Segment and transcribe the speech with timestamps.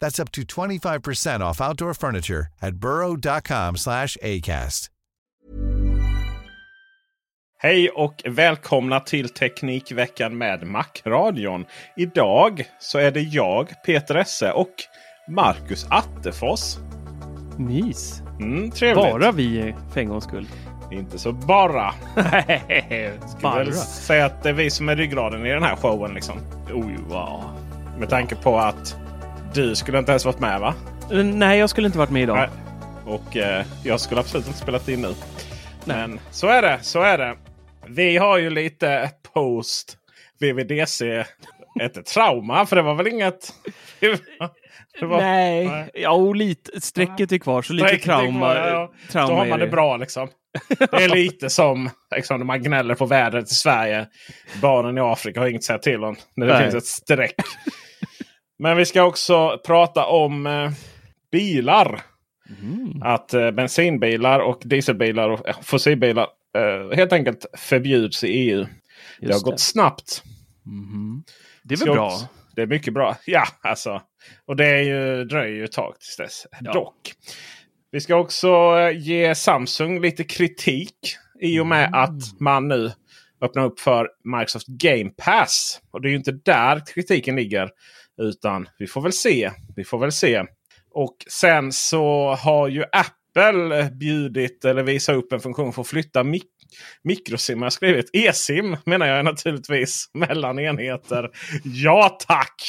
[0.00, 4.90] That's up to 25% off outdoor furniture at burrow.com slash ACAST.
[7.62, 11.64] Hej och välkomna till Teknikveckan med Macradion.
[11.96, 14.74] Idag så är det jag, Peter Esse och
[15.28, 16.76] Marcus Attefors.
[17.58, 18.22] Mys.
[18.40, 19.12] Mm, trevligt.
[19.12, 20.46] Bara vi för en gångs skull.
[20.92, 21.92] Inte så bara.
[23.28, 23.64] Ska Bara.
[23.64, 26.14] väl säga att det är vi som är ryggraden i den här showen.
[26.14, 26.38] Liksom.
[26.72, 27.44] Oh, wow.
[27.98, 28.96] Med tanke på att
[29.54, 30.74] du skulle inte ens varit med va?
[31.24, 32.36] Nej, jag skulle inte varit med idag.
[32.36, 32.48] Nej.
[33.06, 35.14] Och eh, jag skulle absolut inte spelat in nu.
[35.84, 36.78] Men så är det.
[36.82, 37.36] Så är det.
[37.86, 39.96] Vi har ju lite post
[40.40, 41.24] VVDC.
[41.80, 42.66] Ett trauma.
[42.66, 43.52] För det var väl inget...
[45.00, 45.90] Det var, Nej, nej.
[45.94, 48.38] ja, lite, strecket är kvar så lite Strecket är trauma.
[48.38, 48.92] kvar, ja.
[49.12, 49.70] trauma Då har man det det.
[49.70, 50.28] bra liksom.
[50.78, 54.06] Det är lite som liksom, när man gnäller på vädret i Sverige.
[54.62, 56.16] Barnen i Afrika har inget att säga till om.
[56.36, 56.62] När det Nej.
[56.62, 57.34] finns ett streck.
[58.60, 60.70] Men vi ska också prata om eh,
[61.32, 62.00] bilar.
[62.62, 63.02] Mm.
[63.02, 66.26] Att eh, bensinbilar och dieselbilar och eh, fossilbilar
[66.56, 68.66] eh, helt enkelt förbjuds i EU.
[69.20, 70.22] det har Just gått snabbt.
[70.66, 71.24] Mhm.
[71.62, 72.18] Det är väl Ska bra?
[72.56, 73.16] Det är mycket bra.
[73.26, 74.02] Ja, alltså.
[74.46, 76.46] Och det är ju, dröjer ju ett tag tills dess.
[76.60, 76.72] Ja.
[76.72, 77.12] Dock.
[77.90, 81.16] Vi ska också eh, ge Samsung lite kritik.
[81.40, 82.00] I och med Mm.
[82.00, 82.92] att man nu
[83.42, 85.80] öppnar upp för Microsoft Game Pass.
[85.90, 87.70] Och det är ju inte där kritiken ligger.
[88.20, 89.50] Utan vi får väl se.
[89.76, 90.44] Vi får väl se.
[90.90, 96.24] Och sen så har ju Apple bjudit eller visat upp en funktion för att flytta
[96.24, 96.44] mik
[97.02, 97.62] mikrosim.
[97.62, 100.10] Jag skrivit e-sim menar jag naturligtvis.
[100.14, 101.30] Mellan enheter.
[101.64, 102.62] Ja tack!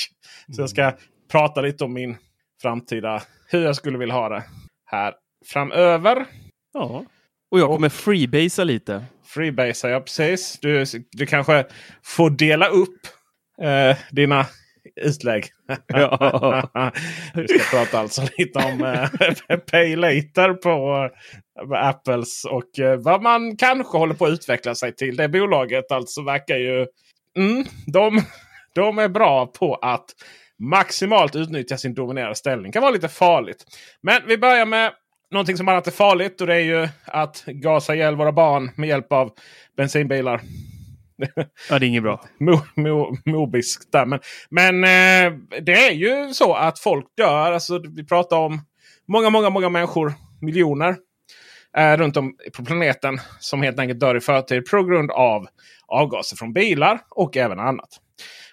[0.55, 0.93] Så jag ska
[1.31, 2.17] prata lite om min
[2.61, 4.43] framtida hur jag skulle vilja ha det
[4.85, 5.13] här
[5.45, 6.25] framöver.
[6.73, 7.05] Ja.
[7.51, 9.05] Och jag kommer freebasea lite.
[9.25, 10.59] Freebasar jag precis.
[10.61, 11.65] Du, du kanske
[12.03, 12.99] får dela upp
[13.61, 14.45] eh, dina
[14.95, 15.45] utlägg.
[15.87, 16.91] Ja.
[17.33, 21.09] Vi ska prata alltså lite om eh, Pay Later på
[21.73, 25.15] eh, Apples och eh, vad man kanske håller på att utveckla sig till.
[25.15, 26.87] Det bolaget alltså verkar ju...
[27.37, 28.21] Mm, de,
[28.75, 30.05] de är bra på att
[30.59, 32.71] maximalt utnyttja sin dominerande ställning.
[32.71, 33.65] kan vara lite farligt.
[34.01, 34.91] Men vi börjar med
[35.31, 36.41] någonting som annat är farligt.
[36.41, 39.31] Och det är ju att gasa ihjäl våra barn med hjälp av
[39.77, 40.41] bensinbilar.
[41.69, 42.25] Ja, det är inget bra.
[42.39, 42.61] Mo,
[43.25, 43.45] mo,
[43.91, 44.05] där.
[44.05, 47.51] Men, men eh, det är ju så att folk dör.
[47.51, 48.61] Alltså, vi pratar om
[49.07, 50.13] många, många, många människor.
[50.41, 50.95] Miljoner.
[51.77, 53.19] Eh, runt om på planeten.
[53.39, 55.47] Som helt enkelt dör i förtid på grund av
[55.87, 57.89] avgaser från bilar och även annat.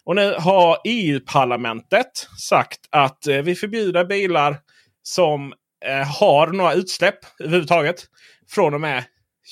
[0.04, 4.56] Och nu har EU-parlamentet sagt att eh, vi förbjuder bilar
[5.02, 5.52] som
[5.84, 8.04] eh, har några utsläpp överhuvudtaget.
[8.48, 9.04] Från och med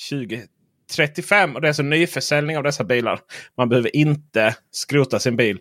[0.09, 0.43] 20...
[0.91, 1.55] 2035.
[1.55, 3.19] Och det är alltså nyförsäljning av dessa bilar.
[3.57, 5.59] Man behöver inte skrota sin bil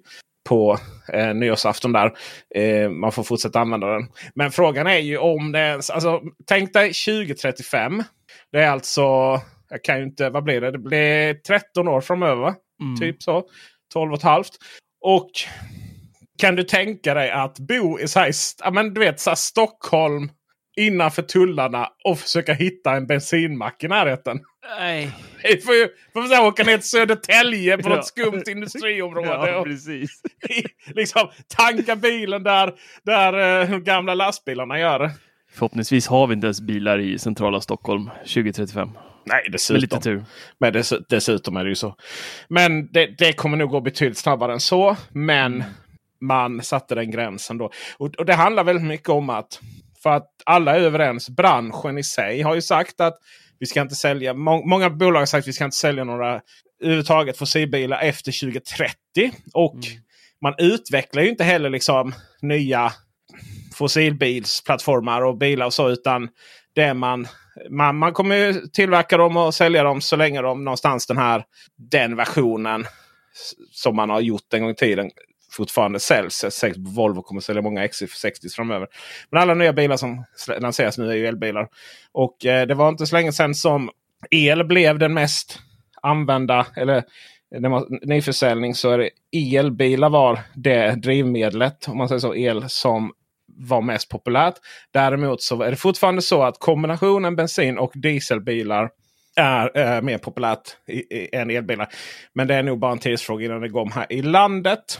[0.48, 0.78] på
[1.12, 2.12] eh, nyårsafton där.
[2.54, 4.08] Eh, man får fortsätta använda den.
[4.34, 5.90] Men frågan är ju om det ens...
[5.90, 8.02] Alltså, tänk dig 2035.
[8.52, 9.02] Det är alltså...
[9.68, 10.30] Jag kan ju inte...
[10.30, 10.70] Vad blir det?
[10.70, 12.54] Det blir 13 år framöver.
[12.80, 12.96] Mm.
[13.00, 13.44] Typ så.
[13.92, 14.52] 12 och ett halvt.
[15.00, 15.30] Och
[16.38, 20.30] kan du tänka dig att bo i så här, men du vet, så Stockholm
[20.76, 24.40] innanför tullarna och försöka hitta en bensinmack i närheten?
[24.78, 25.10] Nej.
[25.42, 27.94] Vi får ju får säga, åka ner till Södertälje på Ja.
[27.96, 29.28] något skumt industriområde.
[29.28, 30.10] Ja, och precis.
[30.94, 35.10] liksom tanka bilen där, där de gamla lastbilarna gör det.
[35.52, 38.88] Förhoppningsvis har vi inte ens bilar i centrala Stockholm 2035.
[39.24, 39.74] Nej, dessutom.
[39.74, 40.24] Med lite tur.
[40.60, 41.94] Men dess, dessutom är det ju så.
[42.48, 44.96] Men det, det kommer nog gå betydligt snabbare än så.
[45.10, 45.66] Men Mm.
[46.20, 47.70] man satte den gränsen då.
[47.98, 49.60] Och, och det handlar väldigt mycket om att
[50.06, 51.30] för att alla är överens.
[51.30, 53.18] Branschen i sig har ju sagt att
[53.58, 54.34] vi ska inte sälja.
[54.34, 56.40] Må, många bolag har sagt att vi ska inte sälja några
[56.82, 58.96] överhuvudtaget fossilbilar efter 2030.
[59.54, 59.98] Och Mm.
[60.42, 62.92] man utvecklar ju inte heller liksom nya
[63.74, 65.88] fossilbilsplattformar och bilar och så.
[65.88, 66.28] Utan
[66.74, 67.28] det man,
[67.70, 71.44] man, man kommer ju tillverka dem och sälja dem så länge de någonstans den här
[71.90, 72.86] den versionen
[73.72, 75.10] som man har gjort en gång i tiden
[75.56, 76.64] fortfarande säljs.
[76.76, 78.88] Volvo kommer sälja många XC60 framöver.
[79.30, 80.24] Men alla nya bilar som
[80.58, 81.68] lanseras nu är ju elbilar.
[82.12, 83.90] Och eh, det var inte så länge sedan som
[84.30, 85.58] el blev den mest
[86.02, 89.10] använda eller eh, när man, nyförsäljning så är det
[89.56, 93.12] elbilar var det drivmedlet om man säger så el som
[93.58, 94.54] var mest populärt.
[94.90, 98.90] Däremot så är det fortfarande så att kombinationen bensin och dieselbilar
[99.36, 101.88] är eh, mer populärt i, i, än elbilar.
[102.32, 104.98] Men det är nog bara en tidsfråga innan det går om här i landet.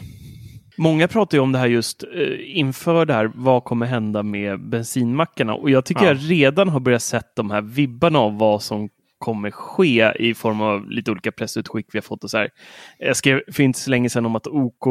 [0.79, 3.31] Många pratar ju om det här just eh, inför det här.
[3.35, 5.55] Vad kommer hända med bensinmackarna?
[5.55, 6.09] Och jag tycker Ja.
[6.09, 8.89] jag redan har börjat sett de här vibbarna av vad som
[9.19, 12.25] kommer ske i form av lite olika pressutskick vi har fått.
[12.25, 12.51] Och så här.
[12.99, 14.87] Jag skrev för inte så länge sedan om att OK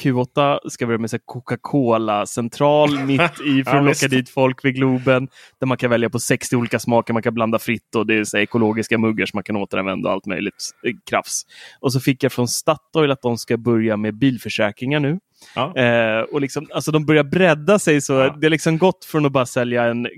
[0.00, 4.74] Q8 ska börja med så här Coca-Cola-central mitt i för att locka dit folk vid
[4.74, 5.28] Globen.
[5.60, 8.24] Där man kan välja på 60 olika smaker, man kan blanda fritt och det är
[8.24, 11.42] så här, ekologiska muggar som man kan återanvända och allt möjligt eh, krafs.
[11.80, 15.18] Och så fick jag från Statoil att de ska börja med bilförsäkringar nu.
[15.54, 15.76] Ja.
[15.76, 18.36] Eh, och liksom, alltså de börjar bredda sig så Ja.
[18.40, 20.08] det har liksom gått från att bara sälja en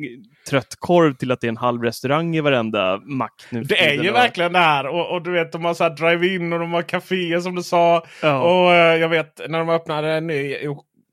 [0.51, 3.33] trött korv till att det är en halv restaurang i varenda mack.
[3.51, 4.87] Nu Det är ju Och- verkligen det här.
[4.87, 8.05] Och, och du vet de har så drive-in och de har kaféer som du sa.
[8.23, 8.41] Ja.
[8.43, 10.57] Och eh, jag vet när de öppnade en ny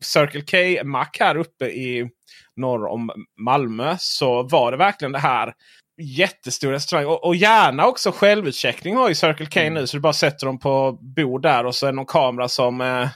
[0.04, 2.10] Circle K-mack här uppe i
[2.56, 3.10] norr om
[3.40, 3.96] Malmö.
[4.00, 5.54] Så var det verkligen det här
[6.02, 7.06] jättestor restaurang.
[7.06, 9.74] Och, och gärna också självutcheckning har ju Circle K Mm.
[9.74, 9.88] nu.
[9.88, 12.82] Så du bara sätter dem på bord där och så är det någon kamera som
[12.82, 13.08] eh,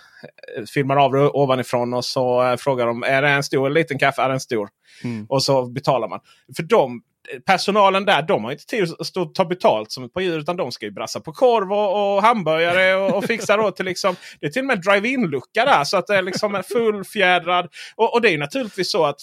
[0.74, 1.94] filmar av det ovanifrån.
[1.94, 4.22] Och så eh, frågar de är det en stor eller liten kaffe?
[4.22, 4.70] Är det en stor?
[5.04, 5.26] Mm.
[5.30, 6.20] Och så betalar man.
[6.56, 7.02] För de,
[7.46, 10.40] personalen där de har inte tid att ta betalt som par djur.
[10.40, 13.86] Utan de ska ju brassa på korv och, och hamburgare och, och fixa då till
[13.86, 14.16] liksom.
[14.40, 15.84] Det är till och med drive-in-lucka där.
[15.84, 17.70] Så att det är liksom en fullfjädrad.
[17.96, 19.18] Och, och det är ju naturligtvis så att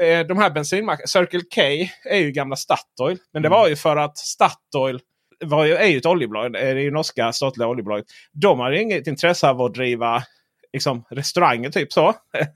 [0.00, 1.62] eh, de här bensinmackarna, Circle K
[2.04, 3.18] är ju gamla Statoil.
[3.32, 5.00] Men det var ju för att Statoil
[5.44, 6.52] var ju, är ju ett oljebolag.
[6.52, 8.06] Det är ju norska statliga oljebolaget.
[8.32, 10.22] De har inget intresse av att driva
[10.72, 12.14] liksom, restauranger typ så.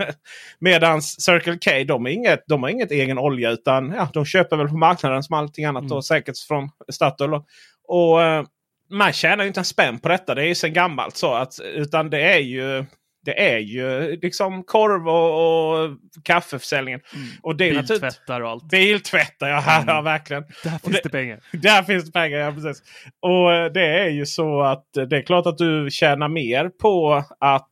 [0.59, 4.57] Medan Circle K de, är inget, de har inget egen olja utan ja, de köper
[4.57, 5.83] väl på marknaden som allting annat.
[5.83, 5.93] Mm.
[5.97, 7.31] Och säkert från Statoil.
[7.31, 7.45] då.
[7.89, 8.45] Och eh,
[8.91, 10.35] man tjänar ju inte en spänn på detta.
[10.35, 11.35] Det är ju sedan gammalt så.
[11.35, 12.85] Att, utan det är ju
[13.25, 15.91] det är ju liksom korv och, och
[16.25, 17.01] kaffeförsäljningen.
[17.43, 18.69] Och det är Biltvättar och allt.
[18.71, 19.49] biltvättar.
[19.49, 19.95] Ja, här, Mm.
[19.95, 20.43] ja, verkligen.
[20.65, 21.41] Där Och finns det- det pengar.
[21.53, 22.83] Där finns det pengar, ja precis.
[23.21, 27.25] Och eh, det är ju så att det är klart att du tjänar mer på
[27.41, 27.71] att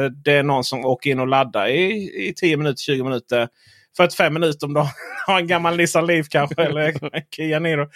[0.00, 3.48] det är någon som åker in och laddar i, i 10 minuter, 20 minuter.
[3.96, 4.80] För att fem minuter om du
[5.26, 7.88] har en gammal Nissan Leaf kanske eller en Kia Niro.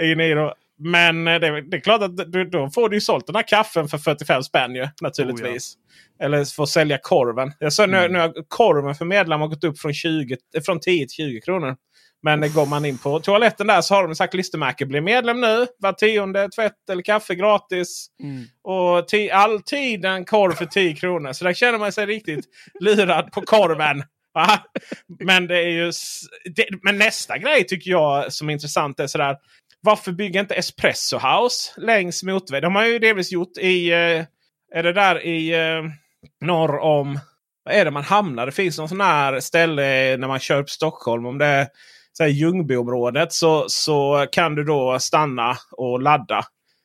[0.00, 0.52] Niro.
[0.78, 3.48] Men eh, det, det är klart att du, då får du ju sålt den här
[3.48, 5.74] kaffen för 45 spänn ju naturligtvis.
[6.20, 7.52] Eller få sälja korven.
[7.58, 11.06] Jag sa nu, nu har korven för medlemmar gått upp från, 20, eh, från 10
[11.06, 11.76] till 20 kronor.
[12.24, 14.86] Men går man in på toaletten där så har de sagt klistermärke.
[14.86, 15.66] Bli medlem nu.
[15.78, 18.06] Var tionde tvätt eller kaffe gratis.
[18.22, 18.44] Mm.
[18.62, 21.32] Och ti- alltid en korv för 10 kronor.
[21.32, 22.44] Så där känner man sig riktigt
[22.80, 24.02] lurad på korven.
[24.34, 24.58] Va?
[25.24, 25.92] Men, det är ju,
[26.56, 29.36] det, men nästa grej tycker jag som är intressant är sådär.
[29.80, 32.62] Varför bygger inte Espresso House längs motorväg?
[32.62, 33.90] De har ju delvis gjort i...
[33.92, 34.24] eh,
[34.74, 35.82] Är det där i eh,
[36.46, 37.18] norr om...
[37.64, 38.46] Vad är det man hamnar?
[38.46, 41.26] Det finns någon sån här ställe när man kör på Stockholm.
[41.26, 41.68] Om det
[42.18, 46.44] så Ljungbyområdet så, så kan du då stanna och ladda.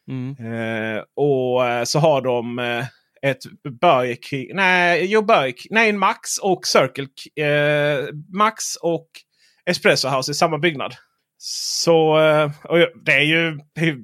[0.09, 0.35] Mm.
[0.53, 2.85] Eh, och eh, så har de eh,
[3.21, 3.43] ett
[3.81, 4.49] Burger King.
[4.53, 5.53] Nej, jo, Burger.
[5.69, 7.07] Nej, en Max och Circle
[7.45, 9.07] eh, Max och
[9.65, 10.95] Espresso House i samma byggnad.
[11.41, 12.51] Så eh,
[13.05, 13.59] det är ju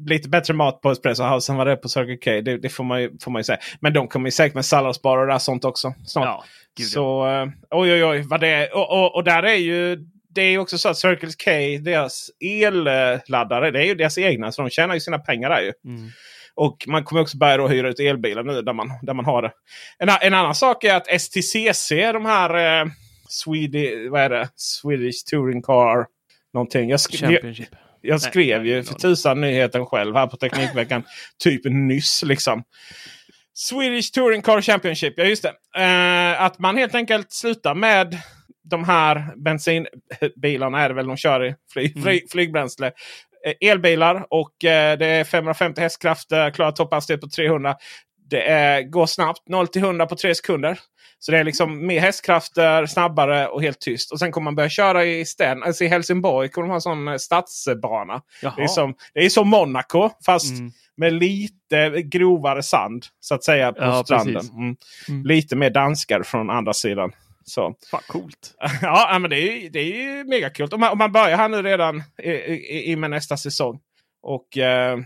[0.08, 2.41] lite bättre mat på Espresso House än vad det är på Circle K.
[2.41, 3.60] Det, det får, man ju, får man ju säga.
[3.79, 5.94] Men de kommer ju säkert med salladsbarer och där sånt också.
[6.05, 6.25] Snart.
[6.25, 6.44] Ja,
[6.77, 6.89] gud, ja.
[6.89, 8.75] Så eh, oj oj oj vad det är.
[8.75, 9.98] Och, och, och där är ju
[10.36, 11.51] det är ju också så att Circle K,
[11.84, 14.51] deras elladdare, det är ju deras egna.
[14.51, 15.74] Så de tjänar ju sina pengar där ju.
[15.86, 16.10] Mm.
[16.56, 19.42] Och man kommer också börja då hyra ut elbilar nu där man, där man har
[19.42, 19.51] det.
[20.00, 22.88] En, en annan sak är att STCC, de här eh,
[23.30, 24.50] Swedi, vad är det?
[24.56, 26.06] Swedish Touring Car.
[26.54, 26.89] Någonting.
[26.89, 27.70] Jag, sk jag, Championship.
[28.01, 31.04] jag skrev nej, ju för tusan nyheten själv här på Teknikveckan.
[31.44, 32.63] typ nyss liksom.
[33.54, 35.82] Swedish Touring Car Championship, ja just det.
[35.84, 38.18] Eh, att man helt enkelt slutar med
[38.66, 41.56] de här bensinbilarna är det väl de kör i.
[41.74, 42.04] Fly, Mm.
[42.04, 42.92] fly, Flygbränsle.
[43.46, 46.50] Eh, elbilar och eh, det är 550 hästkrafter.
[46.50, 47.76] Klarar topphastighet på 300.
[48.30, 49.42] Det är, går snabbt.
[49.50, 50.80] 0 till 100 på 3 sekunder.
[51.20, 54.12] Så det är liksom mer hästkrafter, snabbare och helt tyst.
[54.12, 56.50] Och sen kommer man börja köra i Sten, alltså i Helsingborg.
[56.50, 58.22] kommer de ha en sån eh, stadsbana.
[58.42, 58.54] Jaha.
[58.58, 60.72] Det är, som, det är som Monaco fast Mm.
[60.98, 64.50] med lite grovare sand så att säga på Ja, stranden.
[64.54, 64.76] Mm.
[65.10, 65.26] Mm.
[65.26, 67.12] Lite mer danskar från andra sidan.
[67.46, 67.75] Så.
[67.92, 68.54] Fan coolt.
[68.82, 69.84] Ja, men det är, ju- det är
[70.18, 70.68] ju mega kul.
[70.72, 73.80] Om man, om man börjar här nu redan i, i, i med nästa säsong.
[74.22, 74.98] Och eh,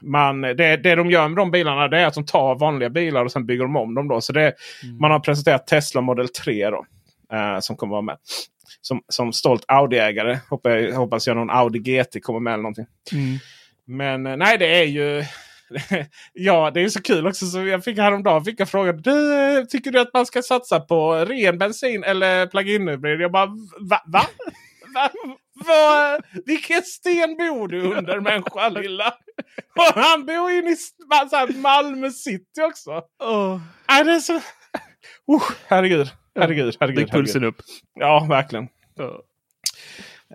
[0.00, 3.24] man, det, det de gör med de bilarna det är att de tar vanliga bilar
[3.24, 4.08] och sen bygger de om dem.
[4.08, 4.20] Då.
[4.20, 4.54] Så det,
[5.00, 6.86] Man har presenterat Tesla Model 3 då,
[7.32, 8.16] eh, som kommer vara med.
[8.80, 12.86] Som, som stolt Audi-ägare hoppas jag, hoppas jag någon Audi GT kommer med eller någonting.
[13.12, 13.38] Mm.
[13.84, 15.24] Men eh, nej, det är ju...
[16.32, 17.46] ja, det är så kul också.
[17.46, 19.02] Så jag fick häromdagen fick jag frågan.
[19.02, 23.20] Du, eh, tycker du att man ska satsa på ren bensin eller plug-in hybrid?
[23.20, 23.46] Jag bara
[23.80, 24.02] va?
[24.06, 24.22] va?
[24.94, 25.10] va?
[25.66, 26.18] va?
[26.46, 29.14] Vilken sten bor du under människa lilla?
[29.76, 30.76] Och han bor in i
[31.10, 32.90] här, Malmö city också.
[33.18, 33.60] Oh.
[33.88, 34.34] Nej, det är så...
[34.34, 37.00] Uh, herregud, herregud, herregud.
[37.00, 37.56] Gick pulsen upp.
[37.94, 38.68] Ja, verkligen.
[38.94, 39.22] Ja.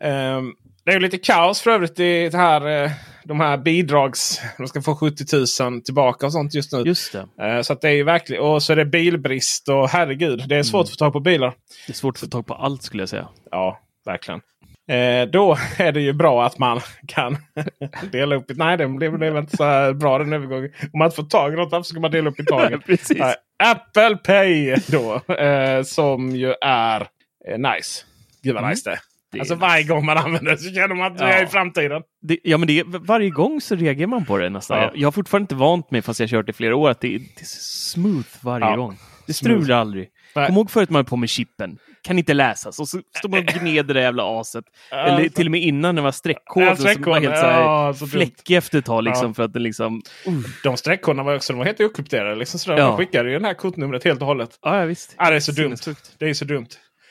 [0.02, 0.54] Ehm,
[0.86, 2.92] det är ju lite kaos för övrigt i det här, eh,
[3.24, 4.42] de här bidrags...
[4.58, 6.82] De ska få 70 000 tillbaka och sånt just nu.
[6.86, 7.46] Just det.
[7.48, 8.44] Eh, så att det är verkligen...
[8.44, 11.54] Och så är det bilbrist och herregud, det är svårt att få tag på bilar.
[11.88, 13.28] Det är svårt att få tag på allt skulle jag säga.
[13.52, 14.42] Ja, verkligen.
[14.90, 17.38] Eh, då är det ju bra att man kan
[18.12, 18.54] dela upp i...
[18.54, 20.72] Nej, det blev, det blev inte så bra den övergången.
[20.94, 22.82] Om man inte får tag i något så ska man dela upp i taget.
[22.86, 23.20] Precis.
[23.20, 25.34] Nej, Apple Pay då.
[25.34, 27.08] Eh, som ju är
[27.48, 28.04] eh, nice.
[28.44, 28.70] Gud vad Mm.
[28.72, 29.00] nice det är.
[29.34, 31.28] Det Alltså varje gång man använder det så känner man att Ja.
[31.28, 32.02] är i framtiden.
[32.22, 34.78] Det, ja, men det, varje gång så reagerar man på det nästan.
[34.78, 34.84] Ja.
[34.84, 37.08] Jag, jag har fortfarande inte vant mig, fast jag kört i flera år, att det,
[37.08, 38.76] det är smooth varje Ja.
[38.76, 38.98] gång.
[39.28, 39.54] Det Smooth.
[39.56, 40.10] strular aldrig.
[40.36, 40.48] Nej.
[40.48, 41.78] Kom ihåg förut man är på med chippen.
[42.04, 42.80] Kan inte läsas.
[42.80, 44.66] Och så står man och gneder det jävla aset.
[44.92, 45.30] Eller alltså.
[45.36, 47.94] till och med innan när det var streckkoder Ja, som var helt så här Ja,
[47.94, 49.04] så fläckig efter ett tag.
[49.04, 49.34] Liksom, Ja.
[49.34, 50.02] För att den liksom...
[50.28, 50.34] Uh.
[50.64, 52.36] De streckkoderna var också de var helt okrypterade.
[52.36, 52.78] Liksom, så Ja.
[52.78, 54.50] De skickade ju det här kodnumret helt och hållet.
[54.62, 55.16] Ja, ja, visst.
[55.18, 55.78] Ja, det är så dumt.
[56.20, 56.68] Det är så dumt.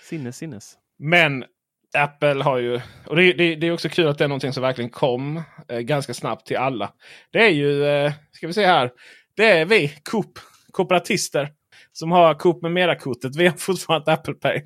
[0.09, 0.75] Sinnes, sinnes.
[0.99, 1.45] Men
[1.95, 2.81] Apple har ju...
[3.07, 5.79] Och det, det, det är också kul att det är någonting som verkligen kom eh,
[5.79, 6.93] ganska snabbt till alla.
[7.33, 8.91] Det är ju, eh, ska vi se här.
[9.37, 10.39] Det är vi, Coop,
[10.73, 11.53] kooperatister.
[11.93, 13.37] Som har Coop med mera-kortet.
[13.37, 14.63] Vi har fortfarande Apple Pay.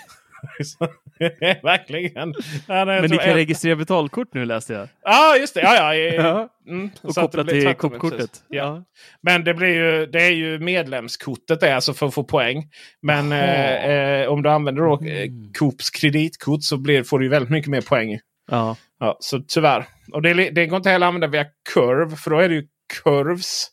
[0.64, 0.88] Så,
[1.62, 2.34] Verkligen.
[2.68, 4.88] Ja, jag Men ni kan en- registrera betalkort nu läste jag.
[5.02, 5.60] Ja, just det.
[5.60, 6.48] Ja, ja, Ja.
[6.68, 8.18] Mm, Och blir till Coop-kortet.
[8.18, 8.44] precis.
[8.48, 8.84] Ja.
[9.22, 12.64] Men det, blir ju, det är ju medlemskortet det är alltså för att få poäng.
[13.02, 15.52] Men eh, eh, om du använder då, eh, Mm.
[15.58, 18.18] Coops kreditkort så blir, får du ju väldigt mycket mer poäng.
[18.50, 18.76] Ja.
[19.00, 19.84] Ja, så tyvärr.
[20.12, 22.16] Och det, det går inte heller att använda via Curve.
[22.16, 22.66] För då är det ju
[23.04, 23.66] Curves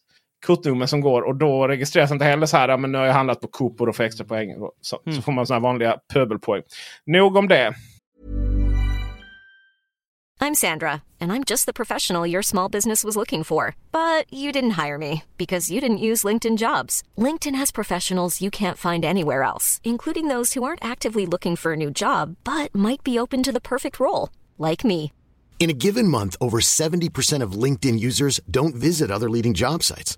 [0.45, 1.21] kortnummer som går.
[1.21, 2.77] Och då registreras inte heller så här.
[2.77, 4.49] Men nu har jag handlat på Coop och då får jag extra poäng.
[4.59, 5.21] Så, så Mm.
[5.21, 6.61] får man såna här vanliga pöbelpoäng.
[7.05, 7.73] Nog om det.
[10.41, 13.75] I'm Sandra, and I'm just the professional your small business was looking for.
[13.91, 17.03] But you didn't hire me because you didn't use LinkedIn jobs.
[17.17, 21.73] LinkedIn has professionals you can't find anywhere else, including those who aren't actively looking for
[21.73, 25.11] a new job but might be open to the perfect role, like me.
[25.59, 30.17] In a given month, over 70% of LinkedIn users don't visit other leading job sites.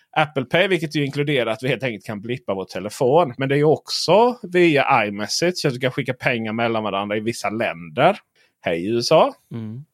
[0.17, 3.33] Apple Pay vilket ju inkluderar att vi helt enkelt kan blippa vår telefon.
[3.37, 5.53] Men det är också via iMessage.
[5.55, 8.17] Så att du kan skicka pengar mellan varandra i vissa länder.
[8.61, 9.33] Hej USA!
[9.53, 9.85] Mm.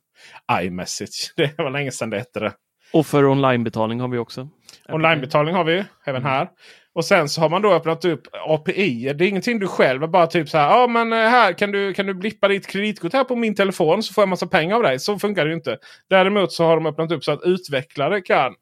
[0.62, 1.34] iMessage.
[1.36, 2.54] Det var länge sedan det hette det.
[2.94, 4.50] Och för onlinebetalning har vi också.
[4.90, 6.32] Onlinebetalning har vi ju även Mm.
[6.32, 6.48] här.
[6.94, 9.14] Och sen så har man då öppnat upp API.
[9.14, 10.70] Det är ingenting du själv bara typ så här.
[10.70, 14.14] Ja men här kan du, kan du blippa ditt kreditkort här på min telefon så
[14.14, 15.00] får jag massa pengar av dig.
[15.00, 15.78] Så funkar det ju inte.
[16.10, 18.56] Däremot så har de öppnat upp så att utvecklare kan,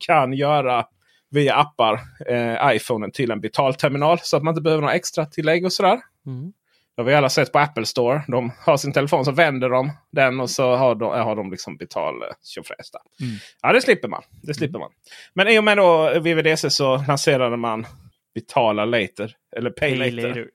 [0.00, 0.84] kan göra
[1.30, 4.18] via appar eh, iPhonen till en betalterminal.
[4.22, 6.00] Så att man inte behöver några extra tillägg och sådär.
[6.26, 6.52] Mm.
[6.96, 8.22] Det har vi alla sett på Apple Store.
[8.28, 11.76] De har sin telefon så vänder de den och så har de, har de liksom
[11.76, 13.34] betal tjofräs Mm.
[13.62, 14.22] Ja det slipper man.
[14.42, 14.90] Det slipper man.
[15.34, 17.86] Men i och med då VVDC så lanserade man
[18.34, 19.36] betala later.
[19.56, 20.28] Eller pay, Pay later.
[20.28, 20.46] later.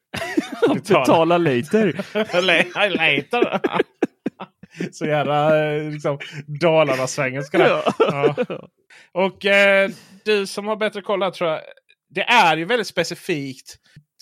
[0.73, 0.99] Betala.
[1.05, 1.93] Betala later.
[2.41, 3.59] La- later.
[4.91, 6.19] Så jävla eh, liksom,
[6.61, 7.69] Dalarna-svengelska där.
[7.69, 8.35] Ja.
[8.47, 8.67] Ja.
[9.11, 9.89] Och eh,
[10.25, 11.59] du som har bättre koll här tror jag.
[12.09, 13.75] Det är ju väldigt specifikt.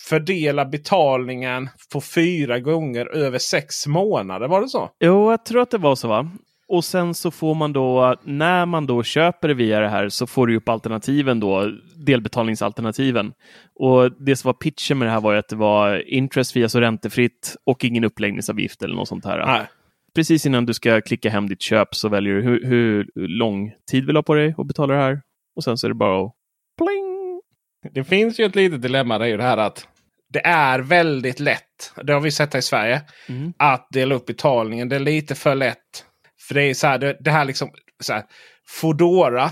[0.08, 4.48] Fördela betalningen på fyra gånger över sex månader.
[4.48, 4.90] Var det så?
[5.00, 6.30] Jo, jag tror att det var så va?
[6.68, 10.46] Och sen så får man då, när man då köper via det här så får
[10.46, 11.70] du upp alternativen då,
[12.06, 13.32] delbetalningsalternativen.
[13.74, 16.68] Och det som var pitchen med det här var ju att det var interest via
[16.68, 19.46] så räntefritt och ingen uppläggningsavgift eller något sånt här.
[19.46, 19.66] Nej.
[20.14, 24.06] Precis innan du ska klicka hem ditt köp så väljer du hur, hur lång tid
[24.06, 25.20] vill ha på dig att betala det här.
[25.56, 26.32] Och sen så är det bara att
[26.78, 27.40] pling!
[27.94, 29.18] Det finns ju ett litet dilemma.
[29.18, 29.88] Det är ju det här att
[30.28, 31.92] det är väldigt lätt.
[32.02, 33.02] Det har vi sett här i Sverige.
[33.28, 33.52] Mm.
[33.58, 34.88] Att dela upp betalningen.
[34.88, 36.04] Det är lite för lätt.
[36.48, 36.98] För det är så här.
[36.98, 37.70] Det, det här liksom.
[38.02, 38.22] Så här,
[38.68, 39.50] Foodora.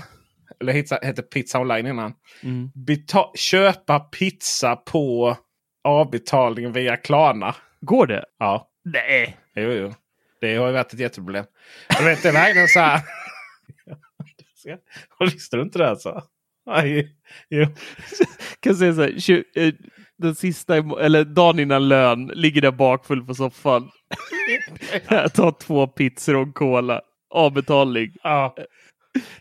[0.61, 2.13] Eller hette, hette Pizza Online innan.
[2.43, 2.69] Mm.
[2.85, 5.37] Beta köpa pizza på
[5.83, 7.55] avbetalningen via Klarna.
[7.81, 8.25] Går det?
[8.39, 8.67] Ja.
[8.85, 9.37] Nej.
[9.55, 9.93] Jo, jo.
[10.43, 11.45] Det har ju varit ett jätteproblem.
[11.89, 13.01] Jag vet, det är verkligen så här.
[15.33, 16.23] Visste du inte det alltså?
[16.65, 17.15] Nej.
[17.49, 17.65] Jo.
[18.59, 19.73] kan säga så här, tju- eh,
[20.17, 23.89] den sista, eller dagen innan lön, ligger där bakfull på soffan.
[25.07, 27.01] Jag tar två pizzor och cola.
[27.29, 28.11] Avbetalning.
[28.23, 28.55] Ja.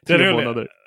[0.07, 0.45] Det är Tre roligt.
[0.45, 0.69] månader.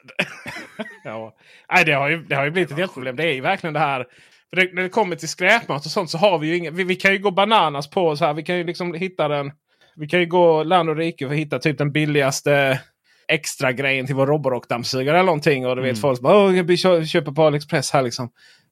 [1.03, 1.35] Ja.
[1.71, 3.15] Nej, det, har ju, det har ju blivit ett jätteproblem.
[3.15, 4.05] Det är ju verkligen det här.
[4.49, 6.71] För det, när det kommer till skräpmat och sånt så har vi ju inga.
[6.71, 8.33] Vi, vi kan ju gå bananas på så här.
[8.33, 9.51] Vi kan ju liksom hitta den.
[9.95, 12.79] Vi kan ju gå land och rike för att hitta typ den billigaste
[13.27, 15.65] extra grejen till vår Roborock-dammsugare eller någonting.
[15.67, 16.01] Och du vet Mm.
[16.01, 18.29] folk som bara vi kö- köper på AliExpress här liksom.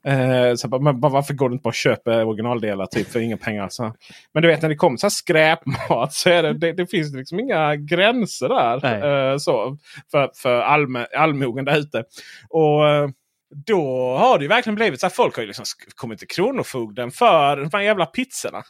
[0.08, 3.38] Eh, så bara, men varför går du inte bara och köper originaldelar typ för inga
[3.38, 3.68] pengar?
[3.70, 3.94] Så.
[4.34, 7.14] Men du vet när det kommer så här skräpmat så är det, det, det finns
[7.16, 8.86] liksom inga gränser där.
[9.32, 9.78] Eh, så,
[10.12, 12.04] för för allmä, allmogen där ute.
[12.50, 13.10] Och eh,
[13.68, 17.12] då har det ju verkligen blivit så att folk har ju liksom kommit till Kronofogden
[17.12, 18.64] för de här jävla pizzorna.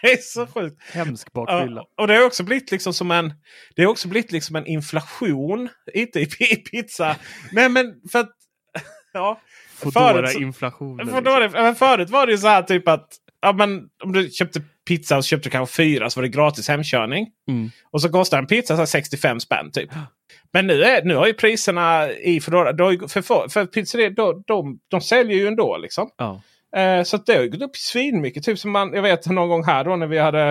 [0.02, 0.82] Det är så sjukt.
[0.92, 1.84] Hemsk bakfylla.
[1.96, 3.34] Och det har också blivit liksom som en,
[3.76, 5.68] det har också blivit liksom en inflation.
[5.94, 7.16] Inte i i pizza.
[7.52, 8.30] Nej men för att...
[9.12, 9.40] Ja,
[9.74, 11.08] Foodora förut så- inflationen.
[11.08, 11.74] för då, liksom.
[11.74, 13.08] förut var det ju så här typ att
[13.42, 16.28] ja, men, om du köpte pizza och så köpte du kanske fyra så var det
[16.28, 17.26] gratis hemkörning.
[17.48, 17.70] Mm.
[17.90, 19.90] Och så kostar en pizza så här 65 spänn typ.
[20.52, 24.78] Men nu, är, nu har ju priserna i Foodora, för, för, för pizzerior, de, de,
[24.88, 26.10] de säljer ju ändå liksom.
[26.16, 26.42] Ja.
[26.76, 28.44] Eh, så det har gått upp svinmycket.
[28.44, 30.48] Typ som man, jag vet någon gång här då när vi hade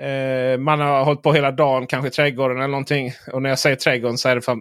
[0.00, 3.12] eh, man har hållit på hela dagen, kanske i trädgården eller någonting.
[3.32, 4.58] Och när jag säger trädgården så är det för att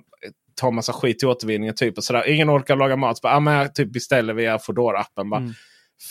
[0.62, 1.75] ta massa skit till återvinningen.
[1.75, 2.29] Typ, och sådär.
[2.29, 3.17] Ingen orkar laga mat.
[3.17, 5.29] Så bara, ah, men jag typ beställer via Foodora-appen.
[5.29, 5.53] Bara, Mm.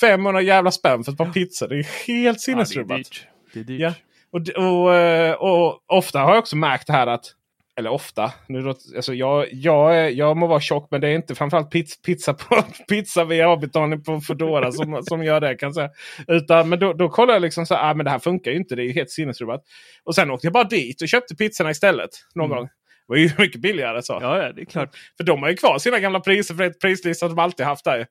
[0.00, 1.68] 500 jävla spänn för ett par pizzor.
[1.68, 2.96] Det är helt Ja, det är sinnesrubbat.
[2.98, 3.26] dyrt.
[3.54, 3.80] Det är dyrt.
[3.80, 3.92] Ja.
[4.32, 7.24] Och, d- och, eh, och ofta har jag också märkt det här att
[7.78, 8.32] eller ofta.
[8.46, 12.34] Nu, alltså jag, jag, jag må vara tjock men det är inte framförallt pizza, pizza,
[12.34, 15.54] på, pizza via avbetalning på Foodora som, som gör det.
[15.54, 15.90] kan säga.
[16.28, 18.56] Utan, men då, då kollar jag liksom så här, ah, men det här funkar ju
[18.56, 18.76] inte.
[18.76, 19.62] Det är ju helt sinnesrubbat.
[20.04, 22.10] Och sen åkte jag bara dit och köpte pizzorna istället.
[22.34, 22.56] Någon Mm.
[22.58, 22.66] gång.
[22.66, 24.18] Det var ju mycket billigare så.
[24.22, 24.90] Ja, ja, det är klart.
[25.16, 28.06] För de har ju kvar sina gamla priser för ett prislista de alltid haft där.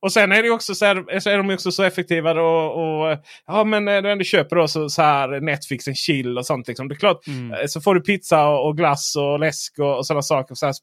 [0.00, 2.34] Och sen är det också så, här, så är de också så effektiva.
[2.34, 6.46] då, Och, ja men när du köper då så, så här Netflix en chill och
[6.46, 6.68] sånt.
[6.68, 6.88] Liksom.
[6.88, 7.52] Det är klart, Mm.
[7.52, 10.54] eh, så får du pizza och, och glass och läsk och, och sådana saker.
[10.54, 10.74] Så här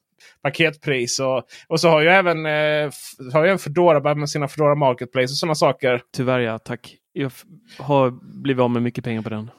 [0.42, 1.18] paketpris.
[1.20, 2.90] Och, och så har ju även, eh,
[3.32, 6.00] har ju även Foodora med sina Foodora Marketplace och sådana saker.
[6.16, 6.96] Tyvärr ja, tack.
[7.12, 7.32] Jag
[7.78, 8.10] har
[8.42, 9.50] blivit av med mycket pengar på den.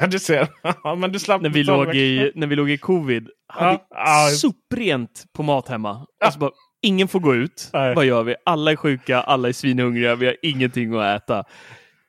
[0.10, 0.48] du ser.
[0.96, 3.28] Men du slapp när, vi låg i, när vi låg i covid.
[3.48, 4.28] Hade ja.
[4.32, 6.06] soprent på Mathemma.
[6.24, 6.50] Alltså bara,
[6.86, 7.70] ingen får gå ut.
[7.72, 7.94] Nej.
[7.94, 8.34] Vad gör vi?
[8.44, 11.44] Alla är sjuka, alla är svinhungriga, vi har ingenting att äta.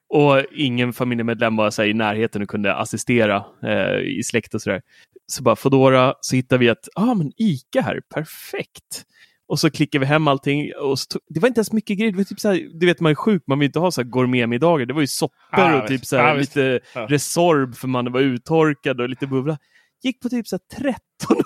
[0.09, 4.61] Och ingen familjemedlem var så här, i närheten och kunde assistera eh, i släkt och
[4.61, 4.81] sådär.
[5.27, 9.03] Så bara Foodora, så hittar vi att ah, men Ica här, perfekt.
[9.47, 10.71] Och så klickar vi hem allting.
[10.81, 12.11] Och tog, det var inte ens mycket grejer.
[12.11, 14.01] Det var typ så här, du vet man är sjuk, man vill inte ha så
[14.01, 14.85] här gourmetmiddagar.
[14.85, 16.55] Det var ju soppor Ja, och typ så här, visst.
[16.55, 17.05] lite Ja.
[17.09, 19.57] Resorb för man var uttorkad och lite bubbla.
[20.03, 20.89] Gick på typ så här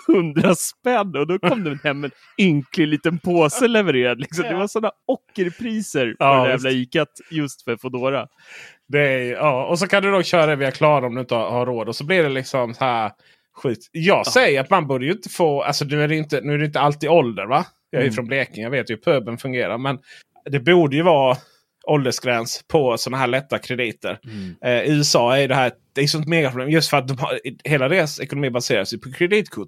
[0.07, 4.19] 1300 spänn och då kom det hem en ynklig liten påse levererad.
[4.19, 4.43] Liksom.
[4.43, 6.69] Det var sådana ockerpriser på Ja, det jävla.
[6.71, 8.27] Icat just för Foodora.
[8.87, 9.65] Det är, ja.
[9.65, 11.87] Och så kan du då köra via Klara om du inte har, råd.
[11.87, 13.11] Och så blir det liksom så här
[13.53, 13.89] skit.
[13.91, 16.57] Jag säger att man borde ju inte få, alltså nu är det inte, nu är
[16.57, 17.65] det inte alltid ålder va?
[17.89, 18.13] Jag är Mm.
[18.13, 19.77] från Blekinge, jag vet ju hur puben fungerar.
[19.77, 19.99] Men
[20.51, 21.37] det borde ju vara
[21.87, 24.19] åldersgräns på sådana här lätta krediter.
[24.65, 27.39] Eh, I USA är det här det är sånt megaproblem just för att de har,
[27.63, 29.67] hela deras ekonomi baseras på kreditkort.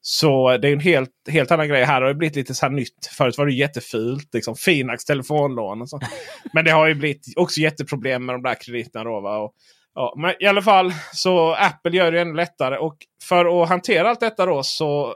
[0.00, 1.84] Så det är en helt, helt annan grej.
[1.84, 3.06] Här har det blivit lite så här nytt.
[3.16, 4.34] Förut var det jättefult.
[4.34, 6.00] Liksom, Finax telefonlån och så.
[6.52, 9.04] Men det har ju blivit också jätteproblem med de där krediterna.
[9.04, 9.10] Då?
[9.10, 9.54] Och,
[9.94, 12.78] ja, men i alla fall så Apple gör det ännu lättare.
[12.78, 15.12] Och för att hantera allt detta då så eh,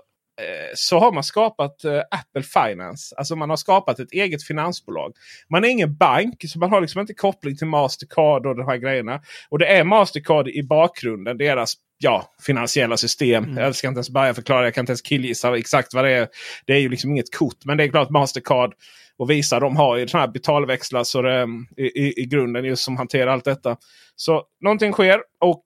[0.74, 3.14] så har man skapat eh, Apple Finance.
[3.16, 5.12] Alltså man har skapat ett eget finansbolag.
[5.50, 8.76] Man är ingen bank så man har liksom inte koppling till Mastercard och de här
[8.76, 9.20] grejerna.
[9.48, 11.38] Och det är Mastercard i bakgrunden.
[11.38, 13.56] Deras ja, finansiella system.
[13.56, 14.64] Jag ska inte ens börja förklara.
[14.64, 16.28] Jag kan inte ens killgissa exakt vad det är.
[16.66, 17.64] Det är ju liksom inget kort.
[17.64, 18.74] Men det är klart Mastercard
[19.18, 22.84] och Visa de har ju sådana här betalväxlar så det, i, i, i grunden just
[22.84, 23.76] som hanterar allt detta.
[24.16, 25.64] Så någonting sker och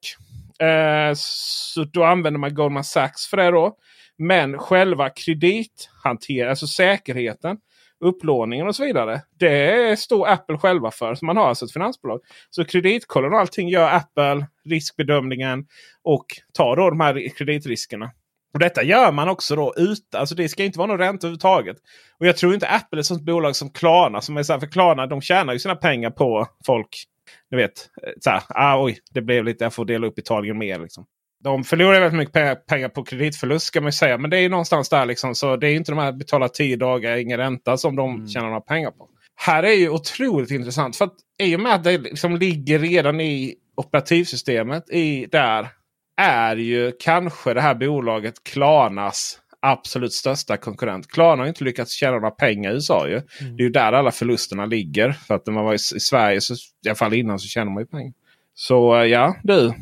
[0.66, 3.76] eh, så då använder man Goldman Sachs för det då.
[4.18, 7.56] Men själva kredithanteringen, alltså säkerheten,
[8.00, 9.22] upplåningen och så vidare.
[9.38, 11.14] Det står Apple själva för.
[11.14, 12.20] Så man har alltså ett finansbolag.
[12.50, 15.66] Så kreditkollen och allting gör Apple, riskbedömningen
[16.02, 18.10] och tar då de här kreditriskerna.
[18.52, 20.14] Och detta gör man också då ut.
[20.14, 21.76] Alltså det ska inte vara någon ränta överhuvudtaget.
[22.18, 24.20] Och jag tror inte Apple är ett sånt bolag som Klarna.
[24.20, 27.04] Som är så här, för Klarna de tjänar ju sina pengar på folk.
[27.50, 27.88] Ni vet,
[28.20, 30.78] så här, ah, oj, det blev lite, jag får dela upp Italien mer.
[30.78, 31.06] Liksom.
[31.44, 34.18] De förlorar väldigt mycket pengar, på kreditförlust ska man ju säga.
[34.18, 35.34] Men det är ju någonstans där liksom.
[35.34, 38.60] Så det är inte de här betala 10 dagar, ingen ränta som de tjänar några
[38.60, 39.08] pengar på.
[39.36, 40.96] Här är ju otroligt intressant.
[40.96, 45.68] För att i och med att det liksom ligger redan i operativsystemet i där
[46.16, 51.08] är ju kanske det här bolaget Klarnas absolut största konkurrent.
[51.08, 53.08] Klarna har inte lyckats tjäna några pengar i USA.
[53.08, 53.20] Ju.
[53.40, 55.12] Det är ju där alla förlusterna ligger.
[55.12, 57.72] För att när man var i, i Sverige, så, i alla fall innan, så tjänar
[57.72, 58.12] man ju pengar.
[58.54, 59.72] Så eh, ja, du.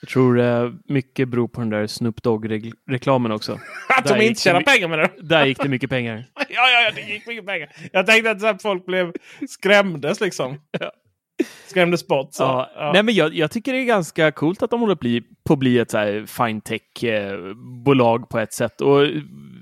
[0.00, 3.52] Jag tror eh, mycket beror på den där Snoop Dogg-reklamen också.
[3.98, 5.10] Att Där de inte tjänar pengar med det.
[5.22, 6.24] Där gick det mycket pengar.
[6.34, 7.68] ja, ja, ja, det gick mycket pengar.
[7.92, 9.12] Jag tänkte att så här, folk blev
[9.48, 10.60] skrämdes liksom.
[11.66, 12.28] Skrämdes bort.
[12.34, 12.42] Så.
[12.42, 12.70] Ja.
[12.76, 12.92] Ja.
[12.92, 15.58] Nej, men jag, jag tycker det är ganska coolt att de håller bli, på att
[15.58, 15.94] bli ett
[16.30, 18.80] fine tech-bolag på ett sätt.
[18.80, 19.10] Och eh,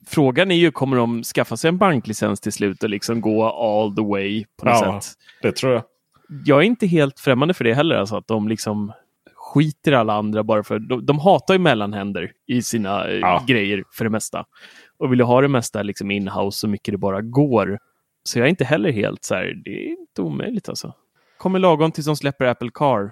[0.07, 3.97] frågan är ju, kommer de skaffa sig en banklicens till slut och liksom gå all
[3.97, 5.01] the way på något Ja.
[5.01, 5.13] sätt?
[5.43, 5.83] Det tror jag.
[6.45, 8.93] Jag är inte helt främmande för det heller, alltså att de liksom
[9.55, 13.45] skiter i alla andra bara för de, de hatar ju mellanhänder i sina eh, Ja.
[13.47, 14.45] grejer för det mesta.
[14.99, 17.79] Och vill ju ha det mesta liksom in-house så mycket det bara går.
[18.25, 20.95] Så jag är inte heller helt så här, det är inte omöjligt alltså.
[21.39, 23.11] Kommer lagom tills de släpper Apple Car.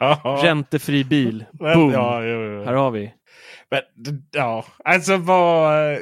[0.42, 1.44] Räntefri bil.
[1.52, 1.90] Boom!
[1.92, 2.64] Ja, jo, jo.
[2.64, 3.14] Här har vi.
[3.70, 3.80] Men,
[4.30, 5.98] ja, alltså vad eh,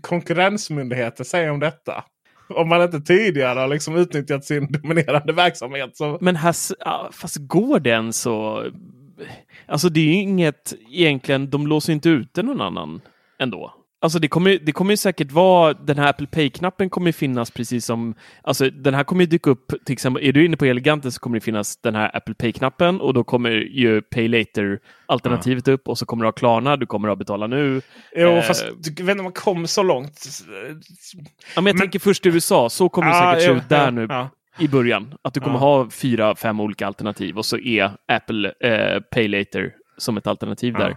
[0.00, 2.04] konkurrensmyndigheter säger om detta.
[2.56, 5.96] Om man inte tidigare har liksom utnyttjat sin dominerande verksamhet.
[5.96, 8.64] Så, Men här, fast går den så...
[9.66, 13.00] Alltså det är ju inget egentligen, de låser inte ute någon annan
[13.38, 13.74] ändå.
[14.00, 17.50] Alltså det kommer, det kommer ju säkert vara, den här Apple Pay-knappen kommer ju finnas
[17.50, 20.64] precis som, alltså den här kommer ju dyka upp, till exempel, är du inne på
[20.64, 25.68] Eleganten så kommer det finnas den här Apple Pay-knappen och då kommer ju Pay Later-alternativet
[25.68, 27.82] upp och så kommer du ha Klarna, du kommer ha Betala Nu.
[28.16, 30.24] jo, Eh, fast du vet inte om man kom så långt.
[31.54, 33.84] Ja, men jag tänker först i USA, så kommer det Ah, säkert se ut där
[33.84, 34.28] ja, nu ja.
[34.58, 35.14] i början.
[35.22, 39.72] Att du kommer ha fyra, fem olika alternativ och så är Apple eh, Pay Later
[39.98, 40.96] som ett alternativ där.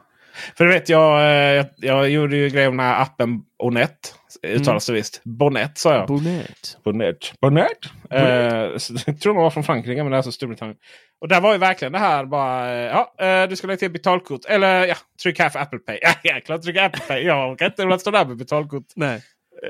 [0.58, 4.16] För du vet, jag, eh, jag, jag gjorde ju grejer här appen Onet.
[4.48, 5.22] Uttalas det visst.
[5.24, 6.08] Bonnet sa jag.
[6.08, 6.78] Bonnet.
[6.84, 7.34] Bonnet.
[7.42, 7.68] Bonnet.
[8.12, 10.78] Eh, så jag tror de var från Frankrike men det är alltså Storbritannien.
[11.22, 12.72] Och där var ju verkligen det här bara.
[12.72, 12.78] eh,
[13.18, 14.46] Ja, eh, du ska lägga till betalkort.
[14.46, 16.00] Eller ja, tryck här för Apple Pay.
[16.02, 17.24] Ja, jäklar, tryck Apple Pay.
[17.24, 18.86] Jag orkar inte stå där med betalkort.
[18.96, 19.16] Nej.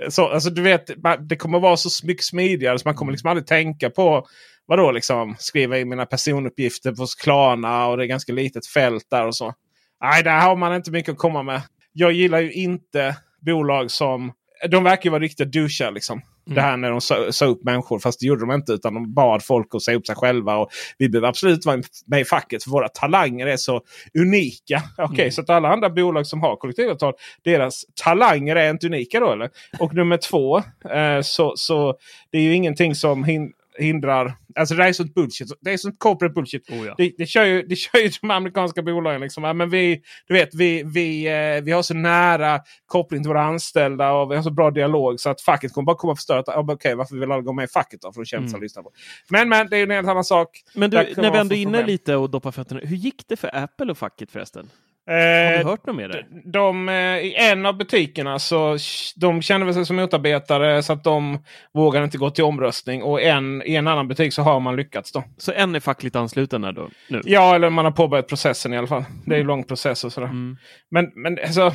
[0.04, 3.12] Eh, Så, alltså, du vet, man- det kommer vara så mycket smidigare så man kommer
[3.12, 4.28] liksom aldrig tänka på
[4.65, 9.28] vadå liksom skriva in mina personuppgifter på Klarna och det är ganska litet fält där
[9.28, 9.54] och så.
[10.02, 11.62] Nej, där har man inte mycket att komma med.
[11.94, 14.32] Jag gillar ju inte bolag som...
[14.70, 16.22] De verkar ju vara riktiga douchar liksom.
[16.56, 18.00] Det här när de sa, sa upp människor.
[18.00, 18.72] Fast det gjorde de inte.
[18.74, 20.58] Utan de bad folk att säga upp sig själva.
[20.58, 22.64] Och vi behöver absolut vara med i facket.
[22.64, 23.82] För våra talanger är så
[24.20, 24.84] unika.
[24.98, 27.14] Okej, så att alla andra bolag som har kollektivavtal.
[27.44, 29.50] Deras talanger är inte unika då eller?
[29.80, 30.58] Och nummer två.
[30.94, 31.96] Eh, så, så
[32.32, 34.34] det är ju ingenting som hin hindrar...
[34.56, 35.52] Alltså det är sånt bullshit.
[35.62, 36.70] Det är sånt corporate bullshit.
[36.70, 36.96] Oh, ja.
[36.98, 39.22] Det, det, kör ju, det kör ju de amerikanska bolagen.
[39.22, 39.44] Liksom.
[39.44, 43.44] Ja, men vi, du vet, vi, vi, eh, vi har så nära koppling till våra
[43.44, 46.44] anställda och vi har så bra dialog så att facket kommer bara komma och förstöra.
[46.48, 48.13] Ja, Okej, varför vill alla gå med i facket då?
[48.13, 48.62] För att kämpa Mm.
[48.62, 48.92] lyssna på.
[49.30, 50.63] Men men, det är ju en helt annan sak.
[50.76, 52.82] Men du, när vi ändå är inne lite och doppar fötterna.
[52.84, 54.70] Hur gick det för Apple och facket förresten?
[55.10, 55.15] Har
[55.54, 56.26] Eh, du hört något mer där?
[56.52, 58.78] de, eh, I en av butikerna så
[59.15, 61.43] de känner väl sig som motarbetare så att de
[61.74, 63.04] vågar inte gå till omröstning.
[63.04, 65.24] Och en, i en annan butik så har man lyckats då.
[65.38, 66.89] Så en är fackligt ansluten då?
[67.08, 67.22] Nu?
[67.26, 69.06] Ja, eller man har påbörjat processen i alla fall.
[69.26, 70.28] Det är en lång process och sådär.
[70.28, 70.58] Mm.
[70.91, 71.74] Men, men alltså,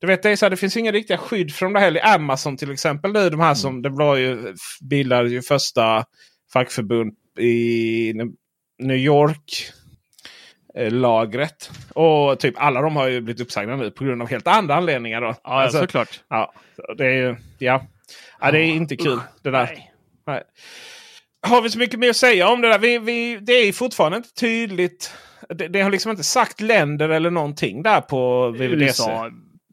[0.00, 2.14] Du vet, det, är så här, det finns inga riktiga skydd för de där heller.
[2.14, 3.12] Amazon till exempel.
[3.12, 3.82] Nu, de här som Mm.
[3.82, 4.54] det var ju,
[4.90, 6.04] bildade ju första
[6.52, 8.12] fackförbund i
[8.82, 9.72] New York.
[10.74, 11.70] Eh, Lagret.
[11.94, 15.20] Och typ alla de har ju blivit uppsagda nu på grund av helt andra anledningar.
[15.20, 15.26] Då.
[15.26, 16.20] Ja, Alltså, såklart.
[16.28, 16.52] ja,
[16.96, 17.36] det är ju...
[17.58, 17.86] Ja.
[18.40, 19.64] ja, det är inte kul det där.
[19.64, 19.92] Nej.
[20.26, 20.42] Nej.
[21.42, 22.78] Har vi så mycket mer att säga om det där?
[22.78, 25.14] Vi, vi, det är fortfarande inte tydligt.
[25.48, 28.84] Det, det har liksom inte sagt länder eller någonting där på VVDC.
[28.84, 29.10] USA.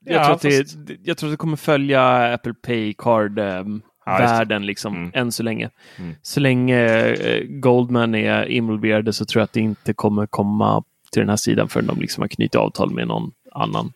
[0.06, 3.82] Jag, Ja, tror att det, fast- jag tror att det kommer följa Apple Pay Card-världen
[3.88, 4.24] Ja, det.
[4.24, 5.12] världen liksom, Mm.
[5.14, 5.70] än så länge.
[5.98, 6.16] Mm.
[6.22, 11.20] Så länge eh, Goldman är involverade så tror jag att det inte kommer komma till
[11.20, 13.92] den här sidan förrän de liksom har knutit avtal med någon annan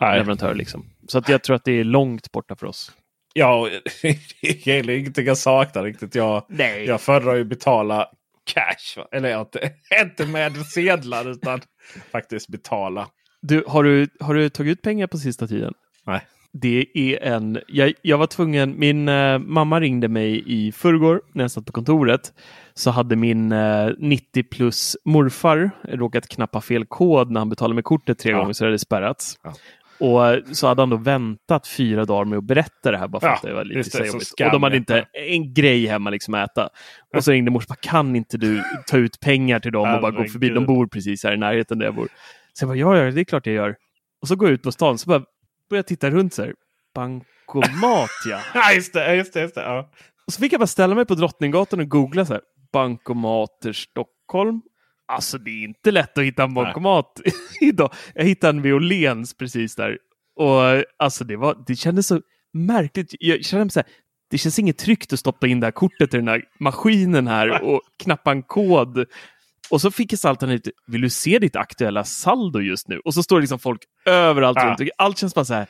[0.00, 0.18] Nej.
[0.18, 0.54] leverantör.
[0.54, 0.84] Liksom.
[1.08, 2.92] Så att jag tror att det är långt borta för oss.
[3.34, 3.68] Ja,
[4.42, 6.14] det är ingenting jag saknar riktigt.
[6.14, 6.84] Jag, Nej.
[6.84, 8.06] jag föredrar ju betala
[8.54, 9.00] cash.
[9.00, 9.08] va?
[9.12, 11.60] Eller inte, inte med sedlar utan
[12.12, 13.08] faktiskt betala.
[13.42, 15.74] Du, har, du, har du tagit ut pengar på sista tiden?
[16.06, 16.20] Nej.
[16.52, 17.58] Det är en...
[17.68, 18.78] Jag, jag var tvungen...
[18.78, 22.32] Min eh, mamma ringde mig i förrgår när jag satt på kontoret.
[22.74, 27.84] Så hade min eh, 90 plus morfar råkat knappa fel kod när han betalade med
[27.84, 28.38] kortet tre Ja.
[28.38, 29.34] gånger så hade det spärrats.
[29.42, 29.54] Ja.
[30.00, 33.20] Och eh, så hade han då väntat fyra dagar med att berätta det här bara
[33.20, 34.32] för Ja, att det var lite det, jobbigt.
[34.44, 36.68] Och de hade inte en grej hemma liksom att äta.
[37.16, 40.24] Och så ringde morfar, kan inte du ta ut pengar till dem och bara gå
[40.24, 40.48] förbi?
[40.48, 42.08] De bor precis här i närheten där jag bor.
[42.52, 43.76] Så jag bara, ja, ja, det är klart jag gör.
[44.22, 45.22] Och så går jag ut på stan så bara
[45.72, 46.54] börjar jag titta runt så här.
[46.94, 48.40] Bankomat ja.
[48.54, 49.14] Ja, just det.
[49.14, 49.90] Just det, just det ja.
[50.26, 52.42] Och så fick jag bara ställa mig på Drottninggatan och googla så här.
[52.72, 54.62] Bankomater Stockholm.
[55.08, 57.20] Alltså det är inte lätt att hitta en bankomat
[57.60, 57.92] idag.
[58.14, 59.98] Jag hittade en vid Åhléns precis där.
[60.36, 62.20] Och alltså det, var, det kändes så
[62.52, 63.14] märkligt.
[63.20, 63.88] Jag kände mig så här,
[64.30, 67.62] det känns inget tryggt att stoppa in det här kortet i den här maskinen här
[67.62, 69.06] och knappa en kod.
[69.70, 72.98] Och så fick alternativet, vill du se ditt aktuella saldo just nu?
[73.04, 74.62] Och så står det liksom folk överallt Ja.
[74.64, 74.70] runt.
[74.70, 74.90] omkring.
[74.98, 75.66] Allt känns bara så här,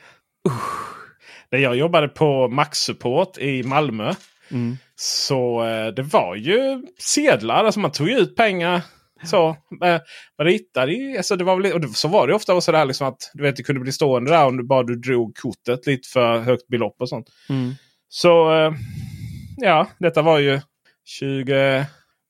[1.51, 4.13] När jag jobbade på Max Support i Malmö.
[4.51, 4.77] mm.
[4.95, 7.65] Så eh, det var ju sedlar.
[7.65, 8.81] Alltså man tog ut pengar.
[9.25, 9.49] Så,
[9.83, 9.99] eh,
[10.37, 12.85] man ritade i, alltså det var väl, och det, så var det ofta så där
[12.85, 15.85] liksom att du vet, det kunde bli stående där om du bara du drog kortet
[15.87, 17.27] lite för högt belopp och sånt.
[17.49, 17.73] Mm.
[18.09, 18.73] Så eh,
[19.57, 20.61] ja, detta var ju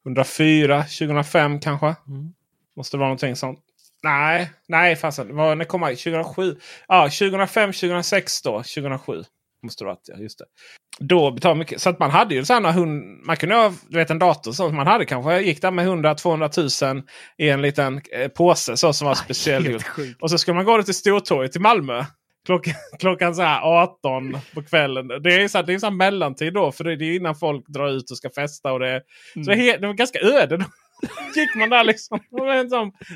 [0.03, 1.85] 2004, 2005 kanske.
[2.07, 2.33] Mm.
[2.77, 3.59] Måste det vara någonting sånt.
[4.03, 5.35] Nej, nej fasen.
[5.35, 5.97] Var- När kom jag?
[5.97, 6.55] 2007?
[6.87, 8.51] Ja, 2005, 2006 då.
[8.63, 9.23] 2007.
[9.63, 10.45] Måste det vara, ja, just det.
[10.99, 11.81] Då betalade mycket.
[11.81, 14.75] Så att man hade ju sådana hund, Man kunde ha du vet, en dator som
[14.75, 17.03] man hade kanske gick där med 100-200 000
[17.37, 19.79] i en liten eh, påse så som var speciell.
[20.19, 22.05] Och så skulle man gå till Stortorget i Malmö.
[22.45, 25.07] Klockan, klockan så här 18 på kvällen.
[25.07, 26.71] Det är så här, det är så mellantid då.
[26.71, 28.71] För det är innan folk drar ut och ska festa.
[28.73, 29.01] Och det,
[29.33, 30.57] så det, är he- det var ganska öde.
[30.57, 30.65] Då
[31.35, 32.19] gick man där liksom.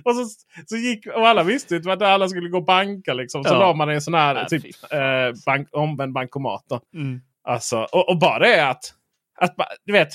[0.06, 0.26] Och, så,
[0.66, 3.14] så gick, och alla visste ju att alla skulle gå och banka.
[3.14, 3.44] Liksom.
[3.44, 3.60] Så Ja.
[3.60, 5.00] la man en sån här Ja, typ, eh,
[5.46, 6.66] bank, omvänd bankomat.
[6.70, 6.80] Då.
[6.94, 7.22] Mm.
[7.44, 8.84] Alltså, och, och bara det att,
[9.40, 10.10] att du vet,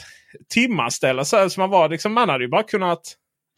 [0.54, 1.88] timanställa så som man var.
[1.88, 3.00] Liksom, man hade ju bara kunnat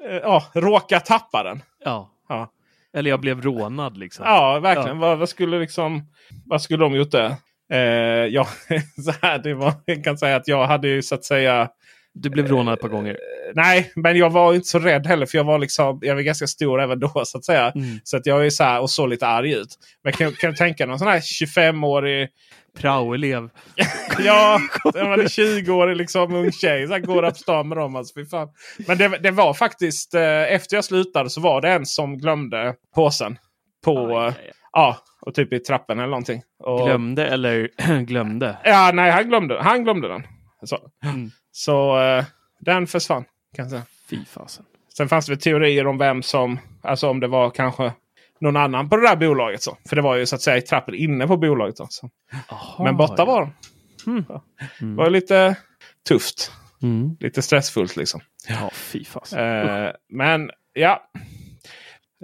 [0.08, 1.62] eh, ja, råka tappa den.
[1.84, 2.10] Ja.
[2.28, 2.50] Ja.
[2.94, 4.24] Eller jag blev rånad liksom.
[4.26, 4.98] Ja, verkligen.
[4.98, 6.10] Vad, vad skulle liksom,
[6.46, 7.34] vad skulle de gjort där?
[7.72, 8.48] Eh, ja,
[9.04, 11.68] så här, det var, jag kan säga att jag hade ju så att säga
[12.14, 13.10] du blev rånad ett par gånger.
[13.10, 15.26] Eh, Nej, men jag var inte så rädd heller.
[15.26, 17.70] För jag var liksom, jag var ganska stor även då så att säga.
[17.74, 18.00] Mm.
[18.04, 19.78] Så att jag är så här och såg lite arg ut.
[20.04, 22.28] Men kan, kan du tänka någon sån här 25-årig,
[22.78, 23.48] Praoelev.
[24.18, 24.60] ja,
[24.94, 26.86] jag var 20-årig liksom ung tjej.
[26.86, 27.96] Så här, går upp stan med dem.
[27.96, 28.48] Alltså, fan.
[28.86, 32.74] Men det, det var faktiskt, eh, efter jag slutade så var det en som glömde
[32.94, 33.38] påsen.
[33.84, 34.52] På, Aj, aj, aj.
[34.72, 34.96] ja,
[35.26, 36.42] och typ i trappen eller någonting.
[36.64, 37.68] Och, Glömde eller
[38.04, 38.56] glömde?
[38.64, 40.22] Ja, nej, han glömde, han glömde den.
[40.64, 41.30] Så, Mm.
[41.54, 42.24] Så eh,
[42.60, 43.24] den försvann.
[43.56, 43.82] Kan jag säga.
[44.10, 44.64] Fy fasen.
[44.96, 47.92] Sen fanns det väl teorier om vem som, alltså om det var kanske
[48.40, 49.62] någon annan på det där bolaget.
[49.62, 49.76] Så.
[49.88, 51.76] För det var ju så att säga i trappen inne på bolaget.
[51.88, 52.10] Så.
[52.48, 53.24] Aha, Men borta ja.
[53.24, 53.52] var de.
[54.10, 54.24] Mm.
[54.78, 55.56] Det var lite
[56.08, 56.52] tufft.
[56.82, 57.16] Mm.
[57.20, 58.20] Lite stressfullt liksom.
[58.48, 59.38] Ja, fy fasen.
[59.38, 61.02] Eh, men ja.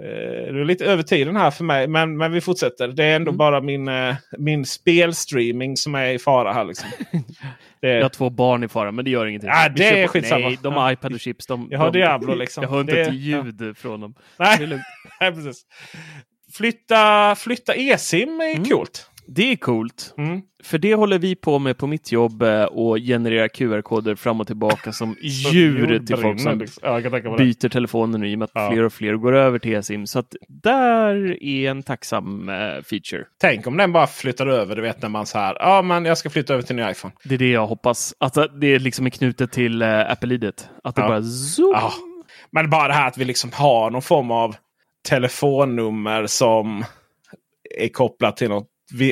[0.03, 1.87] Eh, det är lite över tiden här för mig.
[1.87, 2.87] Men, men vi fortsätter.
[2.87, 3.37] Det är ändå Mm.
[3.37, 6.65] bara min, eh, min spelstreaming som är i fara här.
[6.65, 6.89] Liksom.
[7.81, 9.49] Det, Jag har två barn i fara, men det gör ingenting.
[9.49, 10.47] Ja, Vi det är på- skitsamma.
[10.47, 11.47] Nej, de har iPad och chips.
[11.47, 12.63] De, Jag har de, Diablo, liksom.
[12.63, 14.13] Jag hör inte Det- ett ljud från dem.
[14.39, 14.57] Nej.
[15.21, 15.61] Nej, precis.
[16.53, 18.65] Flytta, flytta e-sim är Mm.
[18.65, 19.07] coolt.
[19.27, 20.13] Det är coolt.
[20.17, 20.41] Mm.
[20.63, 24.47] För det håller vi på med på mitt jobb eh, och genererar QR-koder fram och
[24.47, 27.35] tillbaka som djur till folk som Liksom.
[27.37, 28.71] Byter telefonen nu i och med att Ja.
[28.71, 30.07] fler och fler går över till eSIM.
[30.07, 33.25] Så att där är en tacksam eh, feature.
[33.41, 34.75] Tänk om den bara flyttar över.
[34.75, 35.57] Du vet när man så här.
[35.59, 37.13] Ja, men jag ska flytta över till en ny iPhone.
[37.23, 38.13] Det är det jag hoppas.
[38.19, 40.69] Att det liksom är knutet till uh, Apple-idet.
[40.83, 41.07] Att det Ja.
[41.07, 41.71] bara zoom.
[41.73, 41.91] Ja.
[42.51, 44.55] Men bara det här att vi liksom har någon form av
[45.09, 46.83] telefonnummer som
[47.79, 48.67] är kopplat till något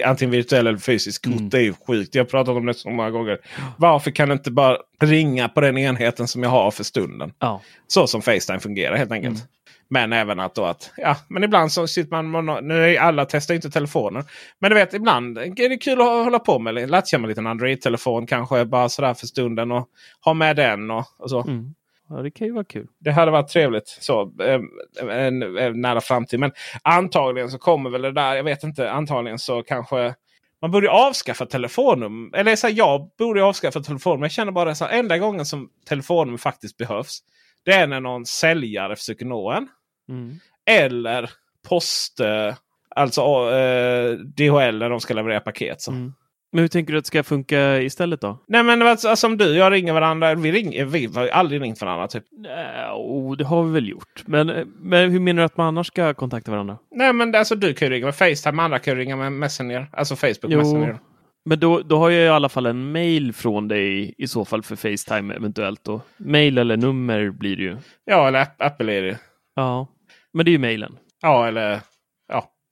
[0.06, 1.34] antingen virtuell eller fysisk kort.
[1.34, 1.50] Mm.
[1.50, 2.16] Det är ju sjukt.
[2.16, 3.38] Jag har pratat om det så många gånger.
[3.78, 7.34] Varför kan det inte bara ringa på den enheten som jag har för stunden?
[7.40, 7.62] Ja.
[7.88, 9.36] Så som Facetime fungerar helt enkelt.
[9.36, 9.48] Mm.
[9.92, 13.56] Men även att då att, ja, men ibland så sitter man, nu är alla testar
[13.56, 14.24] inte telefoner.
[14.60, 16.90] Men du vet, ibland är det kul att hålla på med.
[16.90, 19.88] Latcha med en liten Android-telefon kanske bara sådär för stunden och
[20.26, 21.42] ha med den och, och så.
[21.42, 21.74] Mm.
[22.10, 22.88] Ja, det kan ju vara kul.
[23.00, 24.62] Det hade varit trevligt så eh,
[25.10, 26.40] en, en nära framtid.
[26.40, 26.52] Men
[26.84, 28.36] antagligen så kommer väl det där.
[28.36, 28.92] Jag vet inte.
[28.92, 30.16] Antagligen så kanske
[30.62, 32.38] man borde avskaffa telefonnummer.
[32.38, 34.26] Eller så här, jag borde avskaffa telefonnummer.
[34.26, 37.20] Jag känner bara så här, enda gången som telefonnummer faktiskt behövs.
[37.64, 39.68] Det är när någon säljare försöker nå en.
[40.10, 40.40] Mm.
[40.66, 41.30] Eller
[41.70, 42.20] post...
[42.20, 42.56] Eh,
[42.96, 45.82] alltså eh, DHL när de ska leverera paket.
[45.82, 45.92] Så.
[45.92, 46.14] Mm.
[46.52, 48.38] Men hur tänker du att det ska funka istället då?
[48.48, 50.36] Nej men alltså, som du, jag ringer varandra.
[50.36, 52.08] Vi, ringer, vi har aldrig ringt varandra.
[52.08, 52.24] Typ.
[52.32, 54.24] Nej, oh, det har vi väl gjort.
[54.26, 56.78] Men, eh, men hur menar du att man annars ska kontakta varandra?
[56.96, 58.62] Nej men alltså, du kan ju ringa med Facetime.
[58.64, 59.88] Andra kan ju ringa med Messenger.
[59.94, 60.58] Alltså Facebook Jo.
[60.58, 61.00] Messenger.
[61.46, 64.64] Men då, då har jag i alla fall en mail från dig i så fall
[64.64, 65.84] för Facetime eventuellt.
[65.84, 66.02] Då.
[66.18, 67.78] Mail eller nummer blir det ju.
[68.06, 69.20] Ja, eller App- Apple är det.
[69.56, 69.88] Ja,
[70.34, 70.98] men det är ju mailen.
[71.22, 71.80] Ja, eller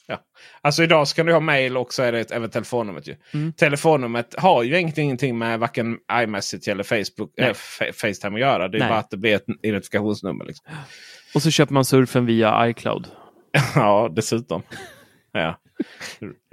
[0.08, 0.20] ja.
[0.62, 3.08] Alltså idag så kan du ha mail och så är det ett, även telefonnumret.
[3.08, 3.16] Ju.
[3.34, 3.54] Mm.
[3.54, 8.68] Telefonnumret har ju egentligen ingenting med varken iMessage eller Facebook, äh, Fa- Facetime att göra.
[8.68, 8.90] Det är Nej.
[8.90, 10.46] bara att det blir ett identifikationsnummer.
[10.46, 10.66] Liksom.
[11.36, 13.08] Och så köper man surfen via iCloud.
[13.76, 14.62] ja, dessutom.
[15.32, 15.60] Ja.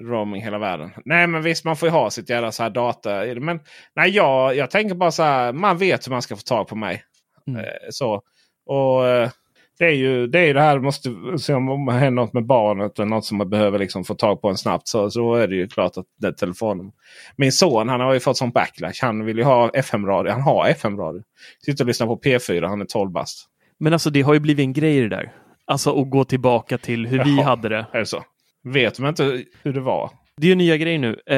[0.03, 0.91] Roaming hela världen.
[1.05, 3.25] Nej men visst man får ju ha sitt jävla så här data.
[3.41, 3.61] Men
[3.97, 5.53] nej, jag, jag tänker bara så här.
[5.53, 7.05] Man vet hur man ska få tag på mig.
[7.47, 7.61] Mm.
[7.61, 8.23] Eh, så.
[8.67, 9.31] Och eh,
[9.79, 10.79] det är ju det, är det här.
[10.79, 12.99] Måste se om det händer något med barnet.
[12.99, 14.89] Eller något som man behöver liksom få tag på en snabbt.
[14.89, 16.93] Så, så är det ju klart att det är telefonen.
[17.37, 18.99] Min son han har ju fått sån backlash.
[19.01, 20.33] Han vill ju ha FM-radio.
[20.33, 21.23] Han har FM-radio.
[21.67, 22.67] Sitter och lyssnar på P4.
[22.69, 23.49] Han är 12 bast.
[23.81, 25.33] Men alltså det har ju blivit en grej det där.
[25.67, 27.45] Alltså att gå tillbaka till hur vi Jaha.
[27.45, 27.87] hade det.
[27.93, 28.23] Är det så?
[28.65, 30.11] Vet man inte hur det var?
[30.37, 31.21] Det är ju nya grejer nu.
[31.27, 31.37] Eh,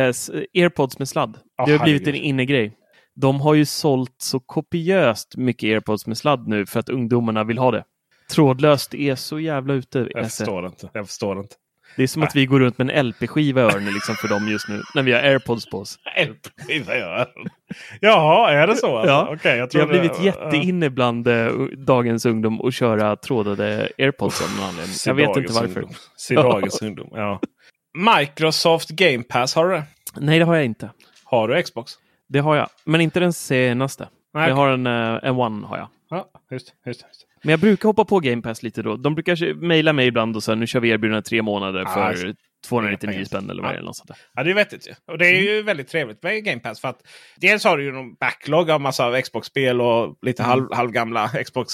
[0.54, 1.38] Airpods med sladd.
[1.56, 2.72] Ja, det har blivit en innegrej.
[3.14, 7.58] De har ju sålt så kopiöst mycket Airpods med sladd nu för att ungdomarna vill
[7.58, 7.84] ha det.
[8.30, 10.08] Trådlöst är så jävla ute.
[10.14, 10.36] Jag Esse.
[10.44, 10.90] förstår inte.
[10.92, 11.54] Jag förstår inte.
[11.96, 14.48] Det är som att vi går runt med en LP-skiva i öronen liksom för dem
[14.48, 15.98] just nu, när vi har airpods på oss.
[16.26, 17.28] LP-skiva gör
[18.00, 18.96] Jaha, är det så?
[18.96, 19.10] Alltså?
[19.12, 19.28] Ja.
[19.32, 24.48] Okej, jag Vi har blivit jätteinne bland eh, dagens ungdom och köra trådade airpods av
[24.56, 24.94] någon anledning.
[25.06, 25.84] Jag vet inte varför.
[26.16, 27.08] Se dagens ungdom.
[27.12, 27.40] Ja.
[28.18, 29.84] Microsoft Game Pass, har du det?
[30.16, 30.90] Nej, det har jag inte.
[31.24, 31.92] Har du Xbox?
[32.28, 34.08] Det har jag, men inte den senaste.
[34.34, 35.66] Nej, Jag har en, eh, en One.
[35.66, 35.88] har jag.
[36.10, 37.26] Ja, just, just, just.
[37.46, 38.96] Men jag brukar hoppa på Game Pass lite då.
[38.96, 42.26] De brukar mejla mig ibland och säga nu kör vi erbjudande tre månader Ah, för
[42.26, 42.38] just.
[42.68, 43.24] 299 pengar.
[43.24, 43.82] spänn eller vad det är.
[43.82, 44.16] Något sånt där.
[44.34, 44.92] Ja, det är vettigt ju.
[45.12, 46.80] Och det är ju väldigt trevligt med Game Pass.
[46.80, 47.00] För att
[47.36, 51.72] dels har du ju någon backlog av massa av Xbox-spel och lite halv, halvgamla Xbox.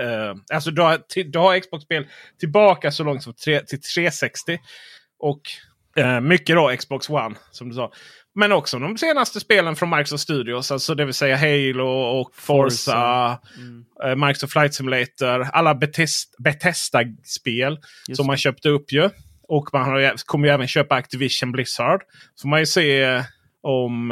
[0.00, 1.00] Eh, alltså du har,
[1.32, 2.06] du har Xbox-spel
[2.40, 4.58] tillbaka så långt som tre, till 360.
[5.18, 5.40] Och
[5.96, 7.92] eh, mycket då Xbox One som du sa.
[8.34, 10.72] Men också de senaste spelen från Microsoft Studios.
[10.72, 13.38] Alltså det vill säga Halo och Forza.
[13.56, 13.84] Mm.
[14.04, 15.48] eh, Microsoft Flight Simulator.
[15.52, 17.78] Alla Bethesda- Bethesda-spel
[18.16, 19.10] som man köpte upp ju.
[19.48, 22.00] Och man har, kommer ju även köpa Activision Blizzard.
[22.34, 23.22] Så man ju se
[23.62, 24.10] om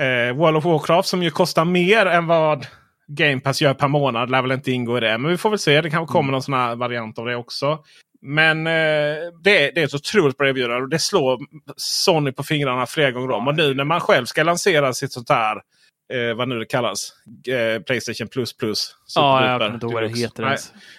[0.00, 2.66] eh, World of Warcraft som ju kostar mer än vad
[3.08, 4.30] Game Pass gör per månad.
[4.30, 5.18] Lär väl inte ingå i det.
[5.18, 5.80] Men vi får väl se.
[5.80, 7.78] Det kanske kommer någon sån här variant av det också.
[8.22, 8.72] Men eh,
[9.42, 10.82] det, är- det är ett otroligt bra erbjudande.
[10.82, 11.38] Och det slår
[11.76, 13.48] Sony på fingrarna flera gånger om.
[13.48, 15.56] Och nu när man själv ska lansera sitt sånt här
[16.12, 17.12] eh, vad nu det kallas.
[17.48, 18.94] Eh, Playstation Plus Plus.
[19.14, 20.52] Ja, jag kommer inte ihåg vad det heter Nej,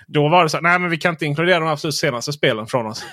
[0.08, 2.68] då var det så här, nej men vi kan inte inkludera de absolut senaste spelen
[2.68, 3.06] från oss.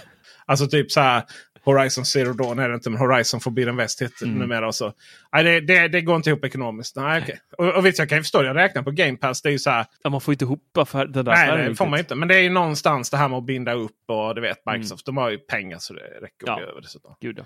[0.46, 1.22] Alltså typ så här
[1.66, 4.38] Horizon Zero Dawn är det inte, men Horizon Forbidden West heter Mm.
[4.38, 4.66] numera.
[4.66, 4.92] Och så.
[5.32, 6.96] Nej, det, det, det går inte ihop ekonomiskt.
[6.96, 7.38] Nej, okej.
[7.58, 9.42] och, och visst, jag kan ju förstå, jag räknar på Game Pass.
[9.42, 11.74] Det är ju så här, Ja, man får inte ihop affär, den där nej det
[11.74, 12.14] får man inte.
[12.14, 15.06] Men det är ju någonstans det här med att binda upp och du vet Microsoft.
[15.06, 16.60] De har ju pengar så det räcker Mm.
[16.60, 16.70] Ja.
[16.70, 17.14] över dessutom.
[17.20, 17.44] Gud, ja.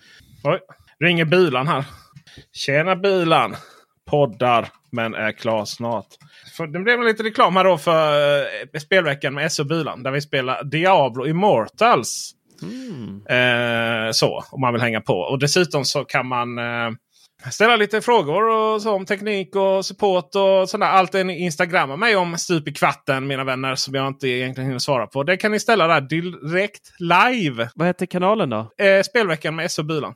[0.53, 0.59] Oj,
[1.01, 1.85] ringer bilan här.
[2.53, 3.57] Tjena bilan!
[4.11, 6.07] Poddar men är klar snart.
[6.57, 8.39] För det blev lite reklam här då för
[8.75, 10.03] eh, spelveckan med SO Bilan.
[10.03, 12.31] Där vi spelar Diablo Immortals.
[12.63, 13.23] Mm.
[13.27, 15.15] Eh, så, om man vill hänga på.
[15.15, 16.91] Och dessutom så kan man eh,
[17.51, 20.87] ställa lite frågor och så om teknik och support och sådär.
[20.87, 24.79] Allt ni instagrammar mig om stup i kvarten mina vänner som jag inte egentligen hinner
[24.79, 25.23] svara på.
[25.23, 27.69] Det kan ni ställa där direkt live.
[27.75, 28.71] Vad heter kanalen då?
[28.79, 30.15] Eh, spelveckan med SO Bilan.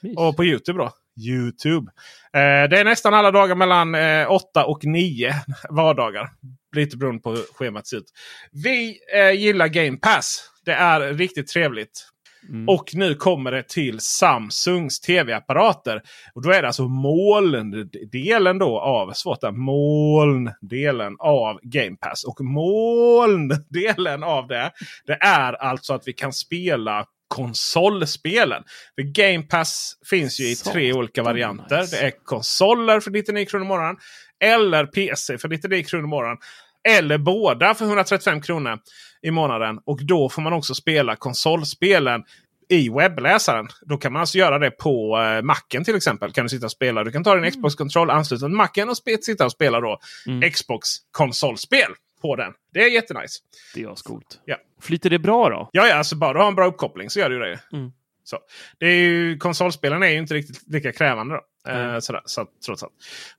[0.00, 0.16] Mys.
[0.16, 0.92] Och på Youtube då.
[1.20, 1.90] Youtube.
[2.32, 5.34] Eh, det är nästan alla dagar mellan eh, 8 och 9
[5.70, 6.30] vardagar.
[6.76, 8.12] Lite beroende på hur schemat ser ut.
[8.52, 10.50] Vi eh, gillar Game Pass.
[10.64, 12.08] Det är riktigt trevligt.
[12.48, 12.68] Mm.
[12.68, 16.02] Och nu kommer det till Samsungs tv-apparater.
[16.34, 22.24] Och då är det alltså molndelen då av, svårt där, molndelen av Game Pass.
[22.24, 24.70] Och molndelen av det,
[25.06, 28.62] det är alltså att vi kan spela konsolspelen.
[28.94, 31.80] För Game Pass finns ju i Satan, tre olika varianter.
[31.80, 31.96] nice.
[31.96, 33.96] Det är konsoler för 99 kronor i månaden.
[34.40, 36.38] Eller PC för 99 kronor i månaden.
[36.88, 38.78] Eller båda för 135 kronor
[39.22, 39.78] i månaden.
[39.84, 42.24] Och då får man också spela konsolspelen
[42.68, 43.68] i webbläsaren.
[43.82, 46.32] Då kan man alltså göra det på eh, Macen till exempel.
[46.32, 47.04] Kan Du sitta och spela.
[47.04, 50.50] Du kan ta din Xbox-kontroll, ansluta till Macen och sitta och spela då Mm.
[50.50, 51.90] Xbox-konsolspel
[52.22, 52.52] på den.
[52.72, 53.38] Det är jättenice.
[53.74, 54.40] Det är ascoolt.
[54.44, 54.56] Ja.
[54.80, 55.68] Flyter det bra då?
[55.72, 57.60] Ja, ja, alltså bara du har en bra uppkoppling så gör du det.
[57.72, 57.92] Mm.
[58.24, 58.38] Så.
[58.78, 61.34] det är ju, konsolspelen är ju inte riktigt lika krävande.
[61.34, 61.40] Då.
[61.68, 62.00] Eh, Mm.
[62.00, 62.92] sådär, så, trots allt.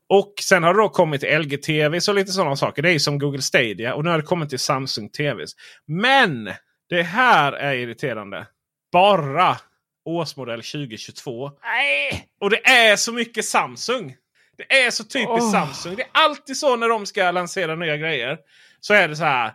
[0.10, 2.82] Och sen har det då kommit till LG-TV och lite sådana saker.
[2.82, 5.52] Det är som Google Stadia och nu har det kommit till Samsung TVs.
[5.86, 6.52] Men
[6.90, 8.48] det här är irriterande.
[8.92, 9.58] Bara
[10.06, 11.52] årsmodell 2022.
[11.64, 12.28] Nej!
[12.42, 14.16] Och det är så mycket Samsung.
[14.58, 15.52] Det är så typiskt Åh.
[15.52, 15.96] Samsung.
[15.96, 18.38] Det är alltid så när de ska lansera nya grejer.
[18.80, 19.54] Så är det så här.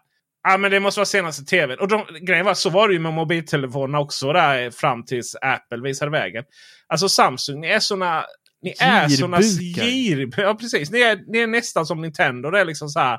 [0.48, 1.78] Ja men det måste vara senaste tvn.
[1.78, 5.80] Och de, grejen var så var det ju med mobiltelefonerna också där fram tills Apple
[5.82, 6.44] visade vägen.
[6.86, 8.24] Alltså Samsung, är såna...
[8.62, 10.30] Ni är såna gir...
[10.36, 10.90] Ja precis.
[10.90, 12.50] Ni är, ni är nästan som Nintendo.
[12.50, 13.18] Det är liksom så här.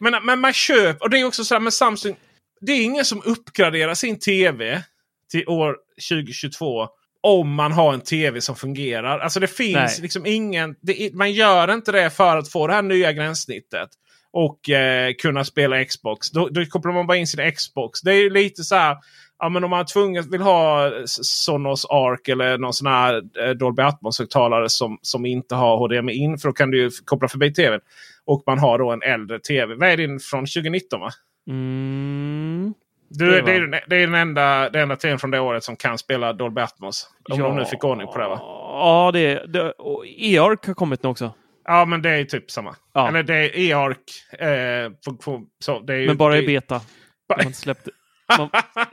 [0.00, 1.02] Men, men man köper...
[1.02, 2.16] Och det är också så här med Samsung.
[2.60, 4.82] Det är ingen som uppgraderar sin tv
[5.30, 5.76] till år
[6.10, 6.88] 2022
[7.22, 9.18] om man har en tv som fungerar.
[9.18, 9.98] Alltså det finns Nej.
[10.02, 10.74] liksom ingen...
[10.82, 13.88] Det, man gör inte det för att få det här nya gränssnittet.
[14.32, 16.30] Och eh, kunna spela Xbox.
[16.30, 18.00] Då, då kopplar man bara in sin Xbox.
[18.00, 18.96] Det är ju lite så här.
[19.38, 23.82] Ja, men om man tvunget vill ha Sonos Arc eller någon sån här eh, Dolby
[23.82, 26.38] Atmos-högtalare som, som inte har HDMI in.
[26.38, 27.80] För då kan du ju koppla förbi tvn.
[28.24, 29.74] Och man har då en äldre tv.
[29.74, 31.10] Vad är din från 2019 va?
[31.48, 32.74] Mm.
[33.08, 35.76] Du, Det det, är, det är den enda, den enda tvn från det året som
[35.76, 37.10] kan spela Dolby Atmos.
[37.30, 38.38] Om de nu fick ordning på det va?
[38.42, 39.46] Ja, det är...
[39.46, 41.32] Det, och EARC har kommit nu också.
[41.64, 42.76] Ja men det är typ samma.
[42.92, 43.08] Ja.
[43.08, 44.32] Eller det är EARC.
[44.40, 46.80] Eh, på, på, så det är ju, Men bara i beta.
[47.28, 47.90] Ba- Man släppte,
[48.38, 48.50] man,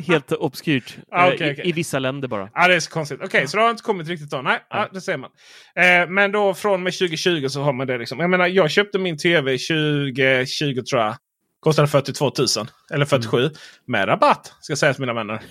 [0.07, 0.97] helt obskyrt.
[1.11, 1.69] Ah, Eh, okej, i, okej.
[1.69, 2.49] I vissa länder bara.
[2.53, 3.19] Ja, det är så konstigt.
[3.23, 4.41] Okej, så det har inte kommit riktigt då.
[4.41, 5.29] Nej, ja, det ser man.
[5.75, 7.97] Eh, men då från och med 2020 så har man det.
[7.97, 8.19] Liksom.
[8.19, 11.15] Jag menar, jag köpte min tv 2020 tror jag.
[11.59, 12.47] Kostade 42 000.
[12.93, 13.49] Eller 47.
[13.87, 15.41] Med rabatt ska sägas mina vänner.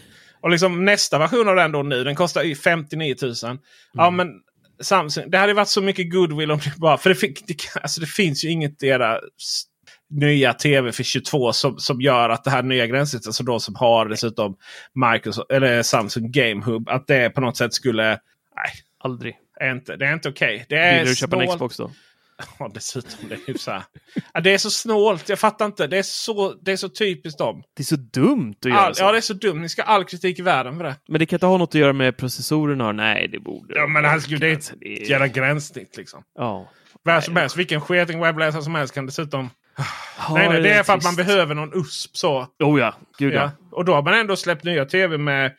[0.41, 2.05] Och liksom nästa version av den då nu.
[2.05, 3.35] Den kostar ju 59 000.
[3.93, 4.29] Ja men
[4.81, 5.31] Samsung.
[5.31, 6.99] Det hade varit så mycket goodwill om det bara.
[6.99, 9.21] För det, fick, det, alltså, det finns ju inget era
[10.13, 13.75] nya tv för 22 som, som gör att det här nya gränssnittet, alltså då som
[13.77, 14.57] har dessutom
[15.13, 18.05] Microsoft, eller Samsung Game Hub, att det på något sätt skulle...
[18.05, 18.73] Nej,
[19.05, 19.37] Aldrig.
[19.61, 20.67] är inte, det är inte okej.
[20.69, 21.57] Det är Vill du köpa en snålt.
[21.57, 21.91] Xbox då?
[22.59, 23.29] Ja, dessutom.
[23.29, 23.83] Det är, så här.
[24.35, 25.29] Ja, det är så snålt.
[25.29, 25.87] Jag fattar inte.
[25.87, 27.63] Det är så, det är så typispt dem.
[27.77, 29.03] Det är så dumt att göra All, så.
[29.03, 29.61] ja, det är så dumt.
[29.61, 30.97] Ni ska ha all kritik i världen för det.
[31.09, 32.93] Men det kan inte ha något att göra med processorerna?
[32.93, 36.23] Nej, det borde Ja, men herregud, det är Alltså, ett jävla gränssnitt liksom.
[36.39, 36.71] Ja.
[37.03, 37.57] Vad som helst.
[37.57, 39.51] Vilken sketing webbläsare som helst kan dessutom...
[40.19, 42.47] Ja, nej, nej, det är för att man behöver någon USP så.
[42.65, 43.41] Oh ja, gud ja.
[43.43, 43.51] Ja.
[43.71, 45.53] Och då har man ändå släppt nya tv med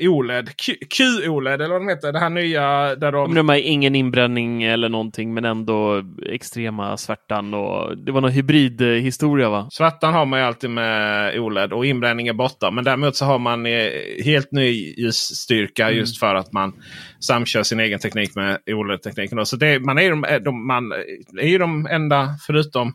[0.00, 0.48] OLED.
[0.56, 2.12] Q- QOLED eller vad de heter.
[2.12, 3.28] Det här nya där de...
[3.28, 7.54] Men de har ingen inbränning eller någonting, men ändå extrema svärtan.
[7.54, 9.68] Och det var någon hybridhistoria va?
[9.72, 12.70] Svartan har man ju alltid med OLED och inbränning är borta.
[12.70, 13.90] Men däremot så har man eh,
[14.24, 15.98] helt ny ljusstyrka Mm.
[15.98, 16.72] just för att man
[17.20, 19.46] samkör sin egen teknik med OLED-tekniken.
[19.46, 20.92] Så det, man, är ju de, de, man
[21.40, 22.94] är ju de enda förutom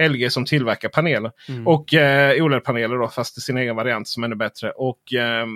[0.00, 1.32] LG som tillverkar paneler.
[1.48, 1.66] Mm.
[1.66, 4.70] Och eh, OLED-paneler då fast i sin egen variant som är ännu bättre.
[4.70, 5.46] Och eh,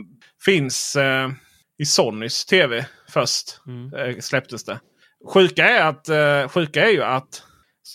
[0.44, 1.30] finns eh,
[1.78, 3.60] i Sonys tv först.
[3.66, 3.94] Mm.
[3.94, 4.80] Eh, släpptes det.
[5.34, 7.42] Sjuka är, att, eh, sjuka är ju att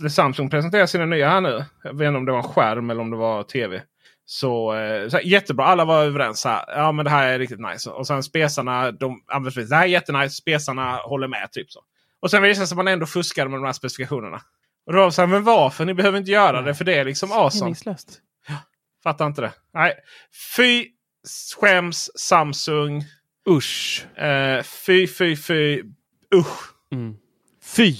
[0.09, 1.65] Samsung presenterar sina nya här nu.
[1.83, 3.81] Jag vet inte om det var en skärm eller om det var tv.
[4.25, 6.45] Så, eh, så här, jättebra, alla var överens.
[6.45, 7.89] Här, ja men det här är riktigt nice.
[7.89, 9.21] Och sen spesarna, de.
[9.69, 11.51] Det här är jättenice, spesarna håller med.
[11.51, 11.79] typ så.
[12.21, 14.41] Och sen visade det sig att man ändå fuskade med de här specifikationerna.
[14.85, 15.85] Och då var så men varför?
[15.85, 17.65] Ni behöver inte göra det för det är liksom awesome.
[17.65, 18.19] Meningslöst.
[19.03, 19.51] Fattar inte det.
[19.73, 19.93] Nej.
[20.57, 20.87] Fy
[21.57, 23.03] skäms Samsung.
[23.49, 24.05] Usch.
[24.17, 25.83] Eh, fy, fy, fy.
[26.35, 26.73] Usch.
[26.91, 27.15] Mm.
[27.75, 27.95] Fy!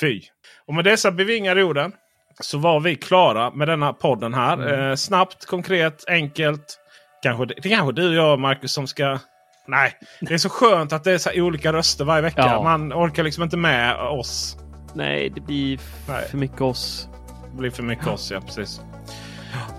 [0.00, 0.22] Fy.
[0.66, 1.92] Och med dessa bevingade orden
[2.40, 4.88] så var vi klara med denna podden här.
[4.90, 6.78] Eh, snabbt, konkret, enkelt.
[7.22, 9.18] Kanske, det är kanske du och jag Marcus som ska...
[9.66, 12.40] Nej, det är så skönt att det är så olika röster varje vecka.
[12.40, 12.62] Ja.
[12.62, 14.56] Man orkar liksom inte med oss.
[14.94, 16.28] Nej, det blir Nej.
[16.30, 17.08] för mycket oss.
[17.52, 18.80] Det blir för mycket oss, ja precis.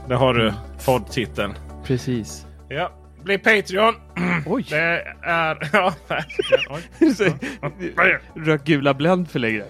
[0.08, 0.54] Där har du
[0.86, 1.54] poddtiteln.
[1.86, 2.46] Precis.
[2.70, 2.92] Ja,
[3.24, 3.96] bli Patreon.
[4.46, 4.66] Oj!
[4.70, 4.78] Det
[5.22, 5.70] är...
[5.74, 7.40] Ja, verkligen.
[8.46, 9.64] Rök gula Blend för länge.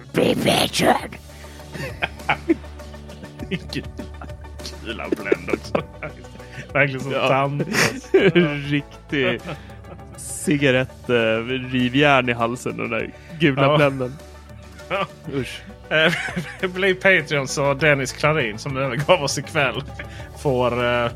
[4.86, 5.84] Gula Blend också.
[6.74, 7.28] Verkligen som Ja.
[7.28, 7.64] tant.
[8.70, 9.41] Riktig
[10.18, 11.16] cigarett, eh,
[11.72, 12.78] rivjärn i halsen.
[12.78, 13.78] Den där gula Ja.
[13.78, 14.14] Blenden.
[14.90, 15.08] Ja.
[15.34, 15.62] Usch.
[15.90, 19.84] Eh, Bli Patreon så Dennis Klarin som övergav oss ikväll
[20.40, 21.10] får, uh,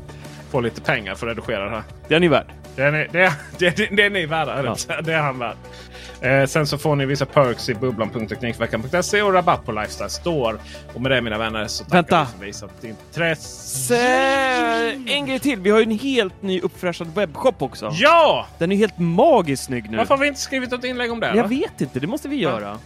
[0.50, 1.82] får lite pengar för att redigera det här.
[2.08, 2.46] Det är ni värd.
[2.76, 4.76] Den är, det, det, det, det är ni värda.
[4.88, 5.00] Ja.
[5.02, 5.56] Det är han värd.
[6.20, 10.56] Eh, sen så får ni vissa perks i bubblan.teknikveckan.se och rabatt på Lifestyle Store.
[10.94, 12.26] Och med det mina vänner så tackar Vänta.
[12.32, 13.96] vi för visat intresse.
[15.06, 15.60] En grej till.
[15.60, 17.90] Vi har ju en helt ny uppfräschad webbshop också.
[17.92, 18.46] Ja!
[18.58, 19.96] Den är helt magiskt snygg nu.
[19.96, 21.26] Varför har vi inte skrivit ett inlägg om det?
[21.26, 21.48] Jag va?
[21.48, 22.78] vet inte, det måste vi göra.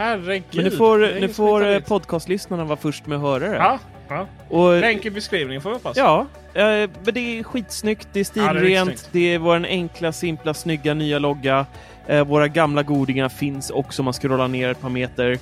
[0.00, 0.44] Herregud.
[0.52, 3.56] Men nu får, Det nu får eh, podcastlyssnarna vara först med att höra det.
[3.56, 3.78] Ja,
[4.08, 4.26] ja.
[4.48, 5.96] Och, Länk i beskrivningen får vi hoppas.
[5.96, 6.62] ja, eh,
[7.04, 10.54] men det är skitsnyggt, det är Ja, det är stilrent, det är vår enkla, simpla,
[10.54, 11.66] snygga nya logga.
[12.06, 15.38] Eh, våra gamla godingar finns också om man scrollar ner ett par meter.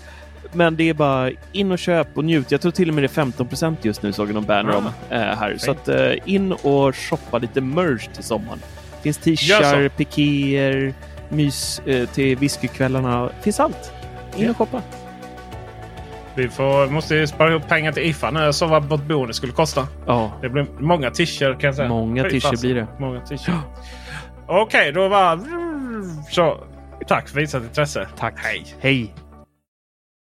[0.53, 2.51] Men det är bara in och köp och njut.
[2.51, 4.87] Jag tror till och med det är 15% just nu såg jag någon banner om
[5.11, 5.57] eh, här.
[5.59, 5.79] Så fint.
[5.79, 8.59] att eh, in och shoppa lite merch till sommaren.
[9.03, 9.95] Finns Gör t-shirtar, så.
[9.97, 10.95] pikéer,
[11.29, 13.31] mys eh, till whiskykvällarna.
[13.43, 13.93] Finns allt.
[14.39, 14.83] In och shoppa.
[16.35, 18.41] Vi får, måste spara ihop pengar till IFA nu.
[18.41, 19.89] Jag såg vad vårt boende skulle kosta.
[20.07, 21.89] Ja, Det blir många t-shirts kan jag säga.
[21.89, 22.87] Många t-shirts blir det.
[22.99, 23.51] Många t-shirts.
[24.47, 25.41] Okej, då var...
[26.31, 26.65] Så,
[27.07, 28.07] tack för visat intresse.
[28.19, 28.35] tack.
[28.37, 28.67] Hej!
[28.81, 29.15] Hej.